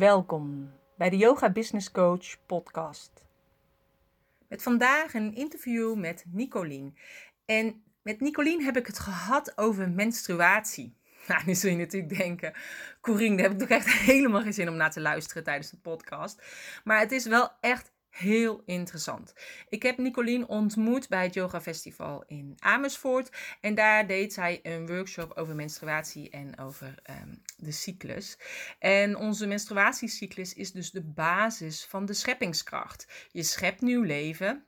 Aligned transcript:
Welkom 0.00 0.72
bij 0.96 1.10
de 1.10 1.16
Yoga 1.16 1.50
Business 1.50 1.90
Coach 1.90 2.46
podcast. 2.46 3.24
Met 4.48 4.62
vandaag 4.62 5.14
een 5.14 5.34
interview 5.34 5.94
met 5.96 6.24
Nicolien. 6.28 6.96
En 7.44 7.82
met 8.02 8.20
Nicolien 8.20 8.64
heb 8.64 8.76
ik 8.76 8.86
het 8.86 8.98
gehad 8.98 9.58
over 9.58 9.90
menstruatie. 9.90 10.94
Nou, 11.28 11.42
nu 11.46 11.54
zul 11.54 11.70
je 11.70 11.76
natuurlijk 11.76 12.16
denken, 12.16 12.52
Corine, 13.00 13.36
daar 13.36 13.44
heb 13.44 13.52
ik 13.52 13.58
toch 13.58 13.78
echt 13.78 13.92
helemaal 14.10 14.42
geen 14.42 14.52
zin 14.52 14.68
om 14.68 14.76
naar 14.76 14.90
te 14.90 15.00
luisteren 15.00 15.44
tijdens 15.44 15.70
de 15.70 15.76
podcast. 15.76 16.42
Maar 16.84 16.98
het 16.98 17.12
is 17.12 17.26
wel 17.26 17.50
echt 17.60 17.92
heel 18.10 18.62
interessant. 18.66 19.34
Ik 19.68 19.82
heb 19.82 19.98
Nicolien 19.98 20.48
ontmoet 20.48 21.08
bij 21.08 21.24
het 21.24 21.34
Yoga 21.34 21.60
Festival 21.60 22.24
in 22.26 22.54
Amersfoort. 22.58 23.56
En 23.60 23.74
daar 23.74 24.06
deed 24.06 24.32
zij 24.32 24.60
een 24.62 24.86
workshop 24.86 25.32
over 25.36 25.54
menstruatie 25.54 26.30
en 26.30 26.58
over 26.58 26.94
ehm, 27.02 27.34
de 27.60 27.72
cyclus. 27.72 28.38
En 28.78 29.16
onze 29.16 29.46
menstruatiecyclus 29.46 30.54
is 30.54 30.72
dus 30.72 30.90
de 30.90 31.02
basis 31.02 31.84
van 31.84 32.06
de 32.06 32.14
scheppingskracht. 32.14 33.28
Je 33.30 33.42
schept 33.42 33.80
nieuw 33.80 34.02
leven. 34.02 34.64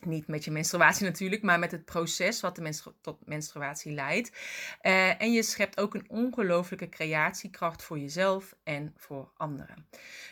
Niet 0.00 0.26
met 0.26 0.44
je 0.44 0.50
menstruatie 0.50 1.06
natuurlijk, 1.10 1.42
maar 1.42 1.58
met 1.58 1.70
het 1.70 1.84
proces 1.84 2.40
wat 2.40 2.56
de 2.56 2.62
menstru 2.62 2.92
tot 3.00 3.26
menstruatie 3.26 3.92
leidt. 3.92 4.32
Uh, 4.82 5.22
en 5.22 5.32
je 5.32 5.42
schept 5.42 5.80
ook 5.80 5.94
een 5.94 6.10
ongelooflijke 6.10 6.88
creatiekracht 6.88 7.82
voor 7.82 7.98
jezelf 7.98 8.56
en 8.62 8.92
voor 8.96 9.32
anderen. 9.36 9.86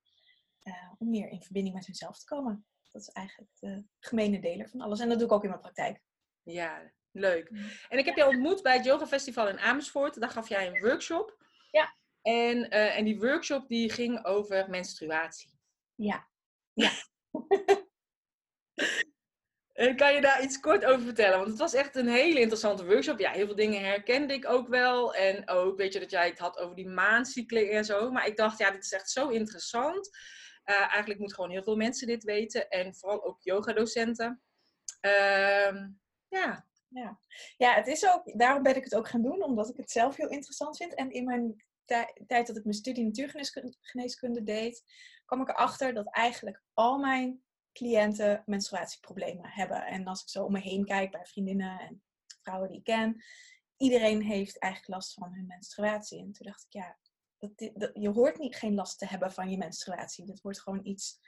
uh, 0.68 0.92
om 0.98 1.10
meer 1.10 1.28
in 1.28 1.42
verbinding 1.42 1.74
met 1.74 1.86
hunzelf 1.86 2.18
te 2.18 2.24
komen. 2.24 2.66
Dat 2.90 3.02
is 3.02 3.08
eigenlijk 3.08 3.50
de 3.58 3.84
gemene 4.00 4.40
deler 4.40 4.68
van 4.68 4.80
alles. 4.80 5.00
En 5.00 5.08
dat 5.08 5.18
doe 5.18 5.26
ik 5.26 5.32
ook 5.32 5.42
in 5.42 5.48
mijn 5.48 5.60
praktijk. 5.60 6.00
Ja, 6.42 6.92
leuk. 7.10 7.48
En 7.88 7.98
ik 7.98 8.04
heb 8.04 8.16
je 8.16 8.26
ontmoet 8.26 8.62
bij 8.62 8.76
het 8.76 8.84
Yoga 8.84 9.06
Festival 9.06 9.48
in 9.48 9.58
Amersfoort. 9.58 10.20
Daar 10.20 10.30
gaf 10.30 10.48
jij 10.48 10.66
een 10.66 10.80
workshop. 10.80 11.44
Ja. 11.70 11.96
En, 12.22 12.56
uh, 12.56 12.96
en 12.96 13.04
die 13.04 13.18
workshop 13.18 13.68
die 13.68 13.90
ging 13.92 14.24
over 14.24 14.70
menstruatie. 14.70 15.50
Ja. 15.94 16.28
Ja. 16.72 16.90
En 19.76 19.96
kan 19.96 20.14
je 20.14 20.20
daar 20.20 20.42
iets 20.42 20.60
kort 20.60 20.84
over 20.84 21.04
vertellen? 21.04 21.36
Want 21.36 21.48
het 21.48 21.58
was 21.58 21.74
echt 21.74 21.96
een 21.96 22.08
hele 22.08 22.40
interessante 22.40 22.86
workshop. 22.86 23.18
Ja, 23.18 23.30
heel 23.30 23.46
veel 23.46 23.54
dingen 23.54 23.84
herkende 23.84 24.34
ik 24.34 24.48
ook 24.48 24.68
wel. 24.68 25.14
En 25.14 25.48
ook, 25.48 25.76
weet 25.76 25.92
je, 25.92 26.00
dat 26.00 26.10
jij 26.10 26.28
het 26.28 26.38
had 26.38 26.58
over 26.58 26.76
die 26.76 26.88
maancyclen 26.88 27.70
en 27.70 27.84
zo. 27.84 28.10
Maar 28.10 28.26
ik 28.26 28.36
dacht, 28.36 28.58
ja, 28.58 28.70
dit 28.70 28.84
is 28.84 28.92
echt 28.92 29.10
zo 29.10 29.28
interessant. 29.28 30.10
Uh, 30.66 30.80
eigenlijk 30.80 31.18
moeten 31.18 31.36
gewoon 31.36 31.50
heel 31.52 31.62
veel 31.62 31.76
mensen 31.76 32.06
dit 32.06 32.24
weten. 32.24 32.68
En 32.68 32.94
vooral 32.94 33.24
ook 33.24 33.42
yogadocenten. 33.42 34.42
Uh, 35.00 35.84
ja. 36.28 36.66
Ja. 36.88 37.18
ja, 37.56 37.74
het 37.74 37.86
is 37.86 38.06
ook, 38.06 38.38
daarom 38.38 38.62
ben 38.62 38.76
ik 38.76 38.84
het 38.84 38.94
ook 38.94 39.08
gaan 39.08 39.22
doen. 39.22 39.42
Omdat 39.42 39.68
ik 39.68 39.76
het 39.76 39.90
zelf 39.90 40.16
heel 40.16 40.28
interessant 40.28 40.76
vind. 40.76 40.94
En 40.94 41.10
in 41.10 41.24
mijn 41.24 41.64
tijd 42.26 42.46
dat 42.46 42.56
ik 42.56 42.64
mijn 42.64 42.76
studie 42.76 43.04
natuurgeneeskunde 43.04 44.42
deed, 44.42 44.82
kwam 45.24 45.40
ik 45.40 45.48
erachter 45.48 45.94
dat 45.94 46.10
eigenlijk 46.10 46.62
al 46.72 46.98
mijn 46.98 47.42
cliënten 47.72 48.42
menstruatieproblemen 48.46 49.50
hebben. 49.50 49.86
En 49.86 50.06
als 50.06 50.22
ik 50.22 50.28
zo 50.28 50.44
om 50.44 50.52
me 50.52 50.60
heen 50.60 50.84
kijk 50.84 51.10
bij 51.10 51.26
vriendinnen 51.26 51.80
en 51.80 52.02
vrouwen 52.42 52.68
die 52.68 52.78
ik 52.78 52.84
ken, 52.84 53.24
iedereen 53.76 54.22
heeft 54.22 54.58
eigenlijk 54.58 54.92
last 54.94 55.14
van 55.14 55.34
hun 55.34 55.46
menstruatie. 55.46 56.18
En 56.18 56.32
toen 56.32 56.46
dacht 56.46 56.64
ik, 56.64 56.72
ja, 56.72 56.96
dat, 57.54 57.70
dat, 57.74 57.90
je 57.94 58.08
hoort 58.08 58.38
niet 58.38 58.56
geen 58.56 58.74
last 58.74 58.98
te 58.98 59.06
hebben 59.06 59.32
van 59.32 59.50
je 59.50 59.56
menstruatie. 59.56 60.26
Dat 60.26 60.40
wordt 60.40 60.60
gewoon 60.60 60.86
iets, 60.86 61.18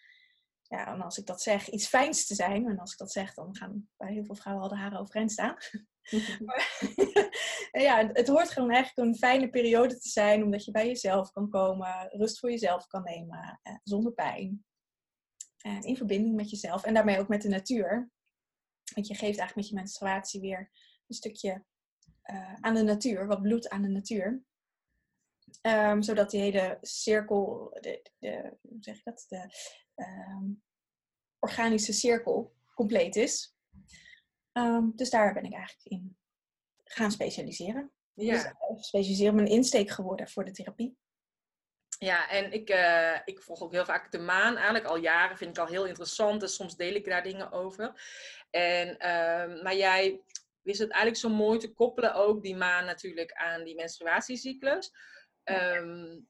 ja, 0.62 0.86
en 0.86 1.00
als 1.00 1.18
ik 1.18 1.26
dat 1.26 1.42
zeg, 1.42 1.68
iets 1.68 1.86
fijns 1.86 2.26
te 2.26 2.34
zijn. 2.34 2.68
En 2.68 2.78
als 2.78 2.92
ik 2.92 2.98
dat 2.98 3.12
zeg, 3.12 3.34
dan 3.34 3.56
gaan 3.56 3.88
bij 3.96 4.12
heel 4.12 4.24
veel 4.24 4.34
vrouwen 4.34 4.64
al 4.64 4.70
de 4.70 4.76
haren 4.76 4.98
overeind 4.98 5.32
staan. 5.32 5.56
ja, 7.88 8.10
het 8.12 8.28
hoort 8.28 8.50
gewoon 8.50 8.70
eigenlijk 8.70 9.08
een 9.08 9.16
fijne 9.16 9.50
periode 9.50 9.98
te 9.98 10.08
zijn, 10.08 10.42
omdat 10.42 10.64
je 10.64 10.70
bij 10.70 10.86
jezelf 10.86 11.30
kan 11.30 11.48
komen, 11.48 12.08
rust 12.08 12.38
voor 12.38 12.50
jezelf 12.50 12.86
kan 12.86 13.02
nemen, 13.02 13.60
eh, 13.62 13.74
zonder 13.82 14.12
pijn. 14.12 14.64
En 15.58 15.82
in 15.82 15.96
verbinding 15.96 16.34
met 16.34 16.50
jezelf 16.50 16.84
en 16.84 16.94
daarmee 16.94 17.18
ook 17.18 17.28
met 17.28 17.42
de 17.42 17.48
natuur. 17.48 18.10
Want 18.94 19.06
je 19.06 19.14
geeft 19.14 19.38
eigenlijk 19.38 19.54
met 19.54 19.68
je 19.68 19.74
menstruatie 19.74 20.40
weer 20.40 20.70
een 21.06 21.14
stukje 21.14 21.64
uh, 22.30 22.54
aan 22.54 22.74
de 22.74 22.82
natuur, 22.82 23.26
wat 23.26 23.42
bloed 23.42 23.68
aan 23.68 23.82
de 23.82 23.88
natuur. 23.88 24.44
Um, 25.62 26.02
zodat 26.02 26.30
die 26.30 26.40
hele 26.40 26.78
cirkel, 26.80 27.68
de, 27.80 28.10
de, 28.18 28.56
hoe 28.60 28.76
zeg 28.80 28.96
je 28.96 29.02
dat, 29.04 29.24
de 29.28 29.54
um, 29.94 30.62
organische 31.38 31.92
cirkel 31.92 32.54
compleet 32.74 33.16
is. 33.16 33.56
Um, 34.52 34.92
dus 34.94 35.10
daar 35.10 35.34
ben 35.34 35.44
ik 35.44 35.52
eigenlijk 35.52 35.86
in 35.86 36.16
gaan 36.84 37.10
specialiseren. 37.10 37.92
Ja. 38.14 38.32
Dus 38.32 38.44
uh, 38.44 38.52
specialiseren 38.76 39.34
mijn 39.34 39.48
insteek 39.48 39.90
geworden 39.90 40.28
voor 40.28 40.44
de 40.44 40.50
therapie. 40.50 40.98
Ja, 41.98 42.30
en 42.30 42.52
ik, 42.52 42.70
uh, 42.70 43.18
ik 43.24 43.42
volg 43.42 43.60
ook 43.60 43.72
heel 43.72 43.84
vaak 43.84 44.10
de 44.12 44.18
maan. 44.18 44.54
Eigenlijk 44.54 44.86
al 44.86 44.96
jaren 44.96 45.36
vind 45.36 45.56
ik 45.56 45.62
al 45.62 45.70
heel 45.70 45.86
interessant. 45.86 46.40
Dus 46.40 46.54
soms 46.54 46.76
deel 46.76 46.94
ik 46.94 47.04
daar 47.04 47.22
dingen 47.22 47.52
over. 47.52 48.00
En, 48.50 48.88
uh, 48.88 49.62
maar 49.62 49.76
jij 49.76 50.22
wist 50.62 50.80
het 50.80 50.90
eigenlijk 50.90 51.20
zo 51.20 51.28
mooi 51.28 51.58
te 51.58 51.72
koppelen 51.72 52.14
ook, 52.14 52.42
die 52.42 52.56
maan 52.56 52.84
natuurlijk, 52.84 53.32
aan 53.32 53.64
die 53.64 53.74
menstruatiecyclus. 53.74 54.92
Um, 55.50 56.28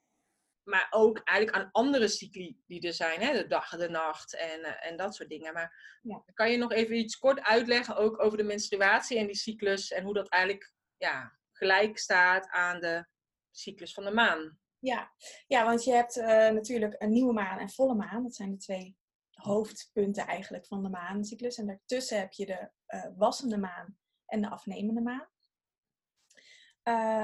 maar 0.69 0.87
ook 0.91 1.19
eigenlijk 1.25 1.59
aan 1.59 1.69
andere 1.73 2.09
cycli 2.09 2.63
die 2.67 2.87
er 2.87 2.93
zijn, 2.93 3.21
hè? 3.21 3.33
de 3.33 3.47
dag 3.47 3.73
en 3.73 3.79
de 3.79 3.89
nacht 3.89 4.35
en, 4.35 4.61
uh, 4.61 4.87
en 4.87 4.97
dat 4.97 5.15
soort 5.15 5.29
dingen. 5.29 5.53
Maar 5.53 5.99
ja. 6.03 6.23
kan 6.35 6.51
je 6.51 6.57
nog 6.57 6.73
even 6.73 6.97
iets 6.97 7.19
kort 7.19 7.41
uitleggen 7.41 7.97
ook 7.97 8.23
over 8.23 8.39
de 8.39 8.45
menstruatie 8.45 9.19
en 9.19 9.27
die 9.27 9.37
cyclus 9.37 9.91
en 9.91 10.05
hoe 10.05 10.15
dat 10.15 10.29
eigenlijk 10.29 10.73
ja, 10.97 11.39
gelijk 11.53 11.99
staat 11.99 12.49
aan 12.49 12.81
de 12.81 13.07
cyclus 13.51 13.95
van 13.95 14.05
de 14.05 14.11
maan? 14.11 14.59
Ja, 14.79 15.13
ja 15.47 15.65
want 15.65 15.85
je 15.85 15.93
hebt 15.93 16.17
uh, 16.17 16.27
natuurlijk 16.27 16.95
een 16.99 17.13
nieuwe 17.13 17.33
maan 17.33 17.59
en 17.59 17.71
volle 17.71 17.95
maan. 17.95 18.23
Dat 18.23 18.35
zijn 18.35 18.51
de 18.51 18.57
twee 18.57 18.97
hoofdpunten 19.31 20.27
eigenlijk 20.27 20.67
van 20.67 20.83
de 20.83 20.89
maancyclus. 20.89 21.59
En 21.59 21.67
daartussen 21.67 22.19
heb 22.19 22.33
je 22.33 22.47
de 22.47 22.71
uh, 22.87 23.07
wassende 23.17 23.59
maan 23.59 23.99
en 24.27 24.41
de 24.41 24.51
afnemende 24.51 25.01
maan. 25.01 25.29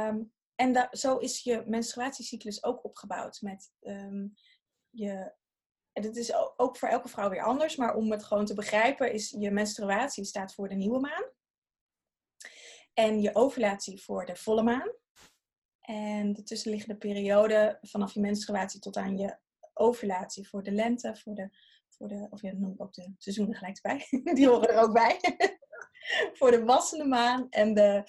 Um, 0.08 0.32
en 0.54 0.88
zo 0.90 1.16
is 1.16 1.42
je 1.42 1.62
menstruatiecyclus 1.66 2.64
ook 2.64 2.84
opgebouwd. 2.84 3.40
Met 3.40 3.72
um, 3.80 4.34
je, 4.90 5.32
en 5.92 6.02
dat 6.02 6.16
is 6.16 6.34
ook 6.56 6.76
voor 6.76 6.88
elke 6.88 7.08
vrouw 7.08 7.30
weer 7.30 7.42
anders, 7.42 7.76
maar 7.76 7.94
om 7.94 8.10
het 8.10 8.24
gewoon 8.24 8.44
te 8.44 8.54
begrijpen, 8.54 9.12
is 9.12 9.34
je 9.38 9.50
menstruatie 9.50 10.24
staat 10.24 10.54
voor 10.54 10.68
de 10.68 10.74
nieuwe 10.74 11.00
maan. 11.00 11.24
En 12.94 13.20
je 13.20 13.34
ovulatie 13.34 14.02
voor 14.02 14.26
de 14.26 14.36
volle 14.36 14.62
maan. 14.62 14.92
En 15.80 16.32
de 16.32 16.42
tussenliggende 16.42 16.96
periode 16.96 17.78
vanaf 17.80 18.12
je 18.12 18.20
menstruatie 18.20 18.80
tot 18.80 18.96
aan 18.96 19.18
je 19.18 19.38
ovulatie 19.72 20.48
voor 20.48 20.62
de 20.62 20.72
lente, 20.72 21.16
voor 21.16 21.34
de, 21.34 21.48
voor 21.88 22.08
de 22.08 22.26
of 22.30 22.42
ja, 22.42 22.52
noem 22.52 22.72
ik 22.72 22.82
ook 22.82 22.92
de 22.92 23.14
seizoenen 23.18 23.54
gelijk 23.54 23.80
bij, 23.82 24.06
die 24.34 24.48
horen 24.48 24.68
er 24.68 24.82
ook 24.82 24.92
bij. 24.92 25.18
voor 26.38 26.50
de 26.50 26.64
wassende 26.64 27.04
maan 27.04 27.46
en 27.50 27.74
de 27.74 28.02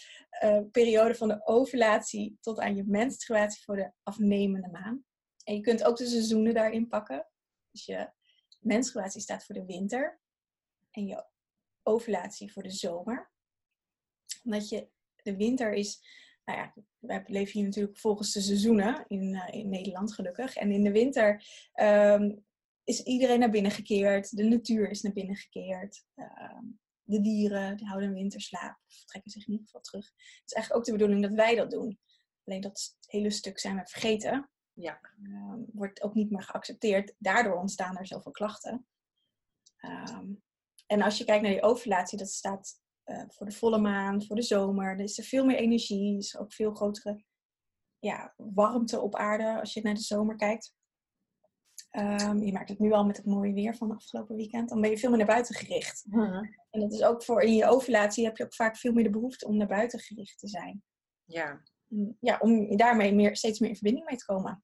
uh, 0.43 0.61
periode 0.71 1.15
van 1.15 1.27
de 1.27 1.45
ovulatie 1.47 2.37
tot 2.41 2.59
aan 2.59 2.75
je 2.75 2.83
menstruatie 2.85 3.63
voor 3.63 3.75
de 3.75 3.91
afnemende 4.03 4.69
maan. 4.69 5.05
En 5.43 5.55
je 5.55 5.61
kunt 5.61 5.83
ook 5.83 5.97
de 5.97 6.07
seizoenen 6.07 6.53
daarin 6.53 6.87
pakken. 6.87 7.27
Dus 7.71 7.85
je 7.85 8.09
menstruatie 8.59 9.21
staat 9.21 9.45
voor 9.45 9.55
de 9.55 9.65
winter 9.65 10.19
en 10.91 11.05
je 11.05 11.25
ovulatie 11.83 12.51
voor 12.51 12.63
de 12.63 12.71
zomer. 12.71 13.31
Omdat 14.43 14.69
je, 14.69 14.89
de 15.15 15.35
winter 15.35 15.73
is, 15.73 16.01
nou 16.45 16.59
ja, 16.59 16.73
wij 16.99 17.23
leven 17.27 17.53
hier 17.53 17.63
natuurlijk 17.63 17.97
volgens 17.97 18.31
de 18.31 18.41
seizoenen 18.41 19.05
in, 19.07 19.33
uh, 19.33 19.47
in 19.51 19.69
Nederland 19.69 20.13
gelukkig. 20.13 20.55
En 20.55 20.71
in 20.71 20.83
de 20.83 20.91
winter 20.91 21.45
um, 21.73 22.45
is 22.83 23.03
iedereen 23.03 23.39
naar 23.39 23.49
binnen 23.49 23.71
gekeerd, 23.71 24.37
de 24.37 24.43
natuur 24.43 24.89
is 24.89 25.01
naar 25.01 25.13
binnen 25.13 25.35
gekeerd. 25.35 26.05
Uh, 26.15 26.59
de 27.05 27.21
dieren 27.21 27.77
die 27.77 27.87
houden 27.87 28.13
winterslaap 28.13 28.77
of 28.87 29.05
trekken 29.05 29.31
zich 29.31 29.45
in 29.45 29.51
ieder 29.51 29.65
geval 29.65 29.81
terug. 29.81 30.05
Het 30.05 30.43
is 30.45 30.53
eigenlijk 30.53 30.75
ook 30.75 30.85
de 30.85 30.91
bedoeling 30.91 31.21
dat 31.21 31.45
wij 31.45 31.55
dat 31.55 31.71
doen. 31.71 31.99
Alleen 32.43 32.61
dat 32.61 32.97
hele 33.05 33.29
stuk 33.29 33.59
zijn 33.59 33.75
we 33.75 33.85
vergeten. 33.85 34.49
Ja. 34.73 34.99
Uh, 35.23 35.53
wordt 35.73 36.01
ook 36.01 36.13
niet 36.13 36.31
meer 36.31 36.43
geaccepteerd. 36.43 37.13
Daardoor 37.17 37.55
ontstaan 37.55 37.97
er 37.97 38.07
zoveel 38.07 38.31
klachten. 38.31 38.87
Um, 39.85 40.43
en 40.85 41.01
als 41.01 41.17
je 41.17 41.25
kijkt 41.25 41.43
naar 41.43 41.51
die 41.51 41.63
ovulatie, 41.63 42.17
dat 42.17 42.29
staat 42.29 42.79
uh, 43.05 43.23
voor 43.27 43.45
de 43.45 43.51
volle 43.51 43.77
maan, 43.77 44.23
voor 44.23 44.35
de 44.35 44.41
zomer. 44.41 44.91
Er 44.91 44.99
is 44.99 45.17
er 45.17 45.23
veel 45.23 45.45
meer 45.45 45.57
energie, 45.57 46.11
er 46.11 46.17
is 46.17 46.37
ook 46.37 46.53
veel 46.53 46.73
grotere 46.73 47.23
ja, 47.99 48.33
warmte 48.37 48.99
op 48.99 49.15
aarde 49.15 49.59
als 49.59 49.73
je 49.73 49.81
naar 49.81 49.93
de 49.93 49.99
zomer 49.99 50.35
kijkt. 50.35 50.73
Um, 51.91 52.43
je 52.43 52.51
merkt 52.51 52.69
het 52.69 52.79
nu 52.79 52.91
al 52.91 53.05
met 53.05 53.17
het 53.17 53.25
mooie 53.25 53.53
weer 53.53 53.75
van 53.75 53.91
afgelopen 53.91 54.35
weekend. 54.35 54.69
Dan 54.69 54.81
ben 54.81 54.89
je 54.89 54.97
veel 54.97 55.09
meer 55.09 55.17
naar 55.17 55.27
buiten 55.27 55.55
gericht. 55.55 56.05
Mhm. 56.05 56.45
En 56.75 56.81
dat 56.81 56.93
is 56.93 57.03
ook 57.03 57.23
voor 57.23 57.41
in 57.41 57.55
je 57.55 57.65
ovulatie 57.65 58.25
heb 58.25 58.37
je 58.37 58.43
ook 58.43 58.55
vaak 58.55 58.77
veel 58.77 58.93
meer 58.93 59.03
de 59.03 59.09
behoefte 59.09 59.47
om 59.47 59.57
naar 59.57 59.67
buiten 59.67 59.99
gericht 59.99 60.39
te 60.39 60.47
zijn. 60.47 60.83
Ja. 61.23 61.63
Ja, 62.19 62.37
om 62.39 62.77
daarmee 62.77 63.13
meer, 63.13 63.35
steeds 63.35 63.59
meer 63.59 63.69
in 63.69 63.75
verbinding 63.75 64.05
mee 64.05 64.17
te 64.17 64.25
komen. 64.25 64.63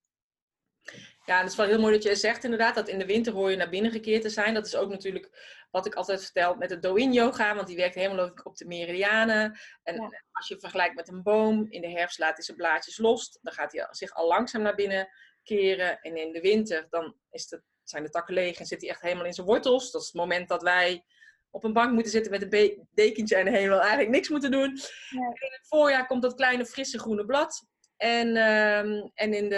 Ja, 1.25 1.41
dat 1.41 1.51
is 1.51 1.55
wel 1.55 1.65
heel 1.65 1.79
mooi 1.79 1.93
dat 1.93 2.03
je 2.03 2.15
zegt 2.15 2.43
inderdaad, 2.43 2.75
dat 2.75 2.87
in 2.87 2.99
de 2.99 3.05
winter 3.05 3.33
hoor 3.33 3.51
je 3.51 3.57
naar 3.57 3.69
binnen 3.69 3.91
gekeerd 3.91 4.21
te 4.21 4.29
zijn. 4.29 4.53
Dat 4.53 4.65
is 4.65 4.75
ook 4.75 4.89
natuurlijk 4.89 5.29
wat 5.71 5.85
ik 5.85 5.95
altijd 5.95 6.23
vertel 6.23 6.55
met 6.55 6.69
het 6.69 6.81
Do-in 6.81 7.13
yoga, 7.13 7.55
want 7.55 7.67
die 7.67 7.75
werkt 7.75 7.95
helemaal 7.95 8.31
op 8.43 8.55
de 8.55 8.65
meridianen. 8.65 9.59
En 9.83 9.99
als 10.31 10.47
je 10.47 10.59
vergelijkt 10.59 10.95
met 10.95 11.07
een 11.07 11.23
boom, 11.23 11.65
in 11.69 11.81
de 11.81 11.89
herfst 11.89 12.19
laat 12.19 12.35
hij 12.35 12.43
zijn 12.43 12.57
blaadjes 12.57 12.97
los, 12.97 13.39
dan 13.41 13.53
gaat 13.53 13.71
hij 13.71 13.87
zich 13.89 14.13
al 14.13 14.27
langzaam 14.27 14.61
naar 14.61 14.75
binnen 14.75 15.09
keren. 15.43 15.99
En 15.99 16.15
in 16.15 16.31
de 16.31 16.41
winter, 16.41 16.87
dan 16.89 17.15
is 17.29 17.47
de, 17.47 17.63
zijn 17.83 18.03
de 18.03 18.09
takken 18.09 18.33
leeg 18.33 18.59
en 18.59 18.65
zit 18.65 18.81
hij 18.81 18.89
echt 18.89 19.01
helemaal 19.01 19.25
in 19.25 19.33
zijn 19.33 19.47
wortels. 19.47 19.91
Dat 19.91 20.01
is 20.01 20.07
het 20.07 20.17
moment 20.17 20.47
dat 20.47 20.61
wij 20.61 21.05
op 21.51 21.63
een 21.63 21.73
bank 21.73 21.91
moeten 21.91 22.11
zitten 22.11 22.31
met 22.31 22.53
een 22.53 22.87
dekentje 22.93 23.35
en 23.35 23.47
helemaal 23.47 23.79
eigenlijk 23.79 24.09
niks 24.09 24.29
moeten 24.29 24.51
doen. 24.51 24.79
Ja. 25.09 25.25
in 25.25 25.51
het 25.51 25.67
voorjaar 25.67 26.07
komt 26.07 26.21
dat 26.21 26.35
kleine 26.35 26.65
frisse 26.65 26.99
groene 26.99 27.25
blad. 27.25 27.65
En, 27.97 28.27
uh, 28.27 28.79
en, 29.13 29.33
in 29.33 29.49
de, 29.49 29.55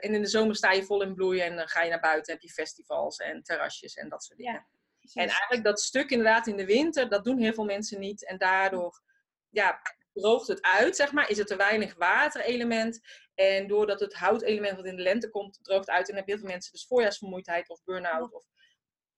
en 0.00 0.14
in 0.14 0.22
de 0.22 0.28
zomer 0.28 0.56
sta 0.56 0.72
je 0.72 0.84
vol 0.84 1.02
in 1.02 1.14
bloei 1.14 1.40
en 1.40 1.56
dan 1.56 1.68
ga 1.68 1.82
je 1.82 1.90
naar 1.90 2.00
buiten, 2.00 2.32
heb 2.32 2.42
je 2.42 2.48
festivals 2.48 3.16
en 3.16 3.42
terrasjes 3.42 3.94
en 3.94 4.08
dat 4.08 4.24
soort 4.24 4.38
dingen. 4.38 4.66
Ja, 5.00 5.22
en 5.22 5.28
eigenlijk 5.28 5.64
dat 5.64 5.80
stuk 5.80 6.10
inderdaad 6.10 6.46
in 6.46 6.56
de 6.56 6.64
winter, 6.64 7.08
dat 7.08 7.24
doen 7.24 7.38
heel 7.38 7.52
veel 7.52 7.64
mensen 7.64 8.00
niet. 8.00 8.26
En 8.26 8.38
daardoor 8.38 9.02
ja, 9.48 9.80
droogt 10.12 10.48
het 10.48 10.62
uit, 10.62 10.96
zeg 10.96 11.12
maar, 11.12 11.30
is 11.30 11.38
het 11.38 11.46
te 11.46 11.56
weinig 11.56 11.94
waterelement. 11.94 13.00
En 13.34 13.66
doordat 13.66 14.00
het 14.00 14.14
houtelement 14.14 14.76
wat 14.76 14.86
in 14.86 14.96
de 14.96 15.02
lente 15.02 15.28
komt, 15.28 15.58
droogt 15.62 15.90
uit 15.90 16.08
en 16.08 16.14
hebben 16.14 16.32
heel 16.32 16.42
veel 16.42 16.52
mensen 16.52 16.72
dus 16.72 16.86
voorjaarsvermoeidheid 16.86 17.68
of 17.68 17.84
burn-out 17.84 18.32
of 18.32 18.44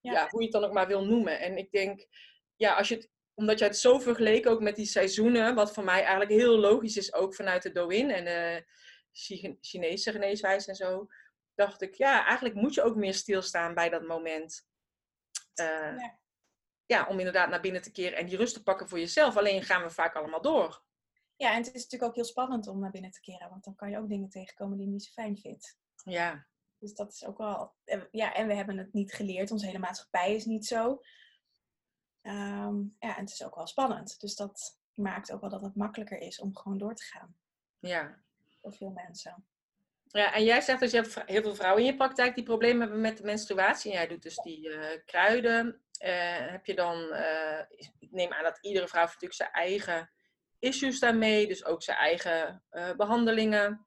ja. 0.02 0.28
hoe 0.30 0.40
je 0.40 0.46
het 0.46 0.54
dan 0.54 0.64
ook 0.64 0.72
maar 0.72 0.86
wil 0.86 1.04
noemen. 1.04 1.40
En 1.40 1.56
ik 1.56 1.70
denk, 1.70 2.06
ja, 2.56 2.74
als 2.74 2.88
je 2.88 2.94
het, 2.94 3.10
omdat 3.34 3.58
je 3.58 3.64
het 3.64 3.78
zo 3.78 3.98
vergeleken 3.98 4.50
ook 4.50 4.60
met 4.60 4.76
die 4.76 4.86
seizoenen, 4.86 5.54
wat 5.54 5.72
voor 5.72 5.84
mij 5.84 6.00
eigenlijk 6.00 6.30
heel 6.30 6.58
logisch 6.58 6.96
is, 6.96 7.14
ook 7.14 7.34
vanuit 7.34 7.62
de 7.62 7.72
Douyin 7.72 8.10
en 8.10 8.24
de 8.24 8.66
Chinese 9.60 10.12
geneeswijze 10.12 10.68
en 10.68 10.76
zo, 10.76 11.06
dacht 11.54 11.82
ik, 11.82 11.94
ja, 11.94 12.24
eigenlijk 12.24 12.54
moet 12.54 12.74
je 12.74 12.82
ook 12.82 12.96
meer 12.96 13.14
stilstaan 13.14 13.74
bij 13.74 13.88
dat 13.88 14.06
moment. 14.06 14.66
Uh, 15.60 15.66
ja. 15.66 16.18
ja. 16.86 17.06
om 17.06 17.18
inderdaad 17.18 17.48
naar 17.48 17.60
binnen 17.60 17.82
te 17.82 17.92
keren 17.92 18.18
en 18.18 18.26
die 18.26 18.36
rust 18.36 18.54
te 18.54 18.62
pakken 18.62 18.88
voor 18.88 18.98
jezelf. 18.98 19.36
Alleen 19.36 19.62
gaan 19.62 19.82
we 19.82 19.90
vaak 19.90 20.14
allemaal 20.14 20.42
door. 20.42 20.84
Ja, 21.36 21.50
en 21.50 21.56
het 21.56 21.66
is 21.66 21.82
natuurlijk 21.82 22.02
ook 22.02 22.14
heel 22.14 22.24
spannend 22.24 22.66
om 22.66 22.80
naar 22.80 22.90
binnen 22.90 23.10
te 23.10 23.20
keren, 23.20 23.50
want 23.50 23.64
dan 23.64 23.74
kan 23.74 23.90
je 23.90 23.98
ook 23.98 24.08
dingen 24.08 24.28
tegenkomen 24.28 24.76
die 24.76 24.86
je 24.86 24.92
niet 24.92 25.04
zo 25.04 25.10
fijn 25.12 25.38
vindt. 25.38 25.78
Ja. 26.04 26.46
Dus 26.82 26.94
dat 26.94 27.12
is 27.12 27.24
ook 27.24 27.38
wel. 27.38 27.74
Ja, 28.10 28.34
en 28.34 28.46
we 28.46 28.54
hebben 28.54 28.78
het 28.78 28.92
niet 28.92 29.12
geleerd. 29.12 29.50
Onze 29.50 29.66
hele 29.66 29.78
maatschappij 29.78 30.34
is 30.34 30.44
niet 30.44 30.66
zo. 30.66 30.90
Um, 32.22 32.96
ja, 32.98 33.16
en 33.16 33.20
het 33.20 33.30
is 33.30 33.44
ook 33.44 33.54
wel 33.54 33.66
spannend. 33.66 34.20
Dus 34.20 34.34
dat 34.34 34.78
maakt 34.94 35.32
ook 35.32 35.40
wel 35.40 35.50
dat 35.50 35.62
het 35.62 35.76
makkelijker 35.76 36.18
is 36.18 36.40
om 36.40 36.56
gewoon 36.56 36.78
door 36.78 36.94
te 36.94 37.04
gaan. 37.04 37.36
Ja. 37.78 38.22
Voor 38.60 38.72
veel 38.72 38.90
mensen. 38.90 39.46
Ja, 40.04 40.34
en 40.34 40.44
jij 40.44 40.60
zegt 40.60 40.80
dus 40.80 40.90
je 40.90 40.96
hebt 40.96 41.22
heel 41.26 41.42
veel 41.42 41.54
vrouwen 41.54 41.82
in 41.82 41.90
je 41.90 41.96
praktijk 41.96 42.34
die 42.34 42.44
problemen 42.44 42.80
hebben 42.80 43.00
met 43.00 43.16
de 43.16 43.24
menstruatie. 43.24 43.90
En 43.90 43.96
jij 43.96 44.06
doet 44.06 44.22
dus 44.22 44.36
die 44.36 44.68
uh, 44.68 44.86
kruiden. 45.04 45.66
Uh, 45.66 46.50
heb 46.50 46.66
je 46.66 46.74
dan, 46.74 46.96
uh, 46.96 47.60
ik 47.98 48.10
neem 48.10 48.32
aan 48.32 48.42
dat 48.42 48.58
iedere 48.60 48.88
vrouw 48.88 49.04
natuurlijk 49.04 49.34
zijn 49.34 49.50
eigen 49.50 50.10
issues 50.58 50.98
daarmee, 50.98 51.46
dus 51.46 51.64
ook 51.64 51.82
zijn 51.82 51.98
eigen 51.98 52.64
behandelingen 52.96 53.86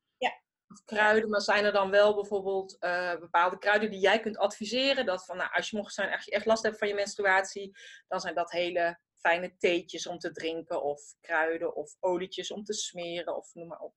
kruiden, 0.85 1.29
maar 1.29 1.41
zijn 1.41 1.65
er 1.65 1.71
dan 1.71 1.89
wel 1.89 2.15
bijvoorbeeld 2.15 2.77
uh, 2.79 3.19
bepaalde 3.19 3.57
kruiden 3.57 3.91
die 3.91 3.99
jij 3.99 4.19
kunt 4.19 4.37
adviseren? 4.37 5.05
Dat 5.05 5.25
van, 5.25 5.37
nou, 5.37 5.51
als 5.53 5.69
je 5.69 5.77
mocht 5.77 5.93
zijn, 5.93 6.09
echt, 6.09 6.29
echt 6.29 6.45
last 6.45 6.63
hebt 6.63 6.77
van 6.77 6.87
je 6.87 6.93
menstruatie, 6.93 7.77
dan 8.07 8.19
zijn 8.19 8.35
dat 8.35 8.51
hele 8.51 8.99
fijne 9.13 9.55
theetjes 9.57 10.07
om 10.07 10.19
te 10.19 10.31
drinken, 10.31 10.83
of 10.83 11.01
kruiden, 11.21 11.75
of 11.75 11.95
olietjes 11.99 12.51
om 12.51 12.63
te 12.63 12.73
smeren, 12.73 13.35
of 13.35 13.53
noem 13.53 13.67
maar 13.67 13.79
op. 13.79 13.93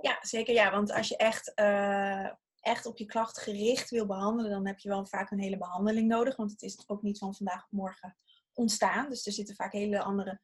Ja, 0.00 0.18
zeker 0.20 0.54
ja, 0.54 0.70
want 0.70 0.92
als 0.92 1.08
je 1.08 1.16
echt, 1.16 1.52
uh, 1.54 2.30
echt 2.60 2.86
op 2.86 2.98
je 2.98 3.06
klacht 3.06 3.40
gericht 3.40 3.90
wil 3.90 4.06
behandelen, 4.06 4.50
dan 4.50 4.66
heb 4.66 4.78
je 4.78 4.88
wel 4.88 5.06
vaak 5.06 5.30
een 5.30 5.40
hele 5.40 5.58
behandeling 5.58 6.08
nodig, 6.08 6.36
want 6.36 6.50
het 6.50 6.62
is 6.62 6.84
ook 6.86 7.02
niet 7.02 7.18
van 7.18 7.34
vandaag 7.34 7.64
op 7.64 7.70
morgen 7.70 8.16
ontstaan. 8.52 9.08
Dus 9.08 9.26
er 9.26 9.32
zitten 9.32 9.54
vaak 9.54 9.72
hele 9.72 10.02
andere 10.02 10.40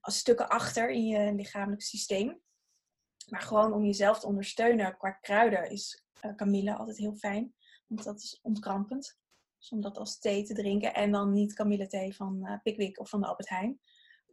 stukken 0.00 0.48
achter 0.48 0.90
in 0.90 1.06
je 1.06 1.32
lichamelijk 1.32 1.82
systeem. 1.82 2.42
Maar 3.30 3.40
gewoon 3.40 3.72
om 3.72 3.84
jezelf 3.84 4.20
te 4.20 4.26
ondersteunen 4.26 4.96
qua 4.96 5.10
kruiden 5.10 5.70
is 5.70 6.04
uh, 6.22 6.34
kamille 6.34 6.74
altijd 6.74 6.96
heel 6.96 7.14
fijn. 7.14 7.54
Want 7.86 8.04
dat 8.04 8.20
is 8.20 8.38
ontkrampend. 8.42 9.18
Dus 9.58 9.70
om 9.70 9.80
dat 9.80 9.98
als 9.98 10.18
thee 10.18 10.44
te 10.44 10.54
drinken. 10.54 10.94
En 10.94 11.12
dan 11.12 11.32
niet 11.32 11.54
kamillethee 11.54 12.16
van 12.16 12.40
uh, 12.42 12.58
Pickwick 12.62 13.00
of 13.00 13.08
van 13.08 13.20
de 13.20 13.26
Albert 13.26 13.48
Heijn. 13.48 13.80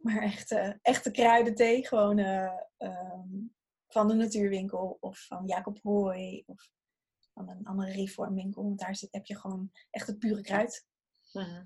Maar 0.02 0.22
echt, 0.22 0.50
uh, 0.50 0.72
echte 0.82 1.10
kruidenthee. 1.10 1.86
Gewoon 1.86 2.18
um, 2.18 3.54
van 3.88 4.08
de 4.08 4.14
natuurwinkel. 4.14 4.96
Of 5.00 5.26
van 5.26 5.46
Jacob 5.46 5.78
Hooy. 5.82 6.42
Of 6.46 6.70
van 7.34 7.48
een 7.48 7.64
andere 7.64 7.92
reformwinkel. 7.92 8.62
Want 8.62 8.78
daar 8.78 8.96
zit, 8.96 9.12
heb 9.12 9.26
je 9.26 9.36
gewoon 9.36 9.70
echt 9.90 10.06
het 10.06 10.18
pure 10.18 10.40
kruid. 10.40 10.86
-huh. 11.32 11.58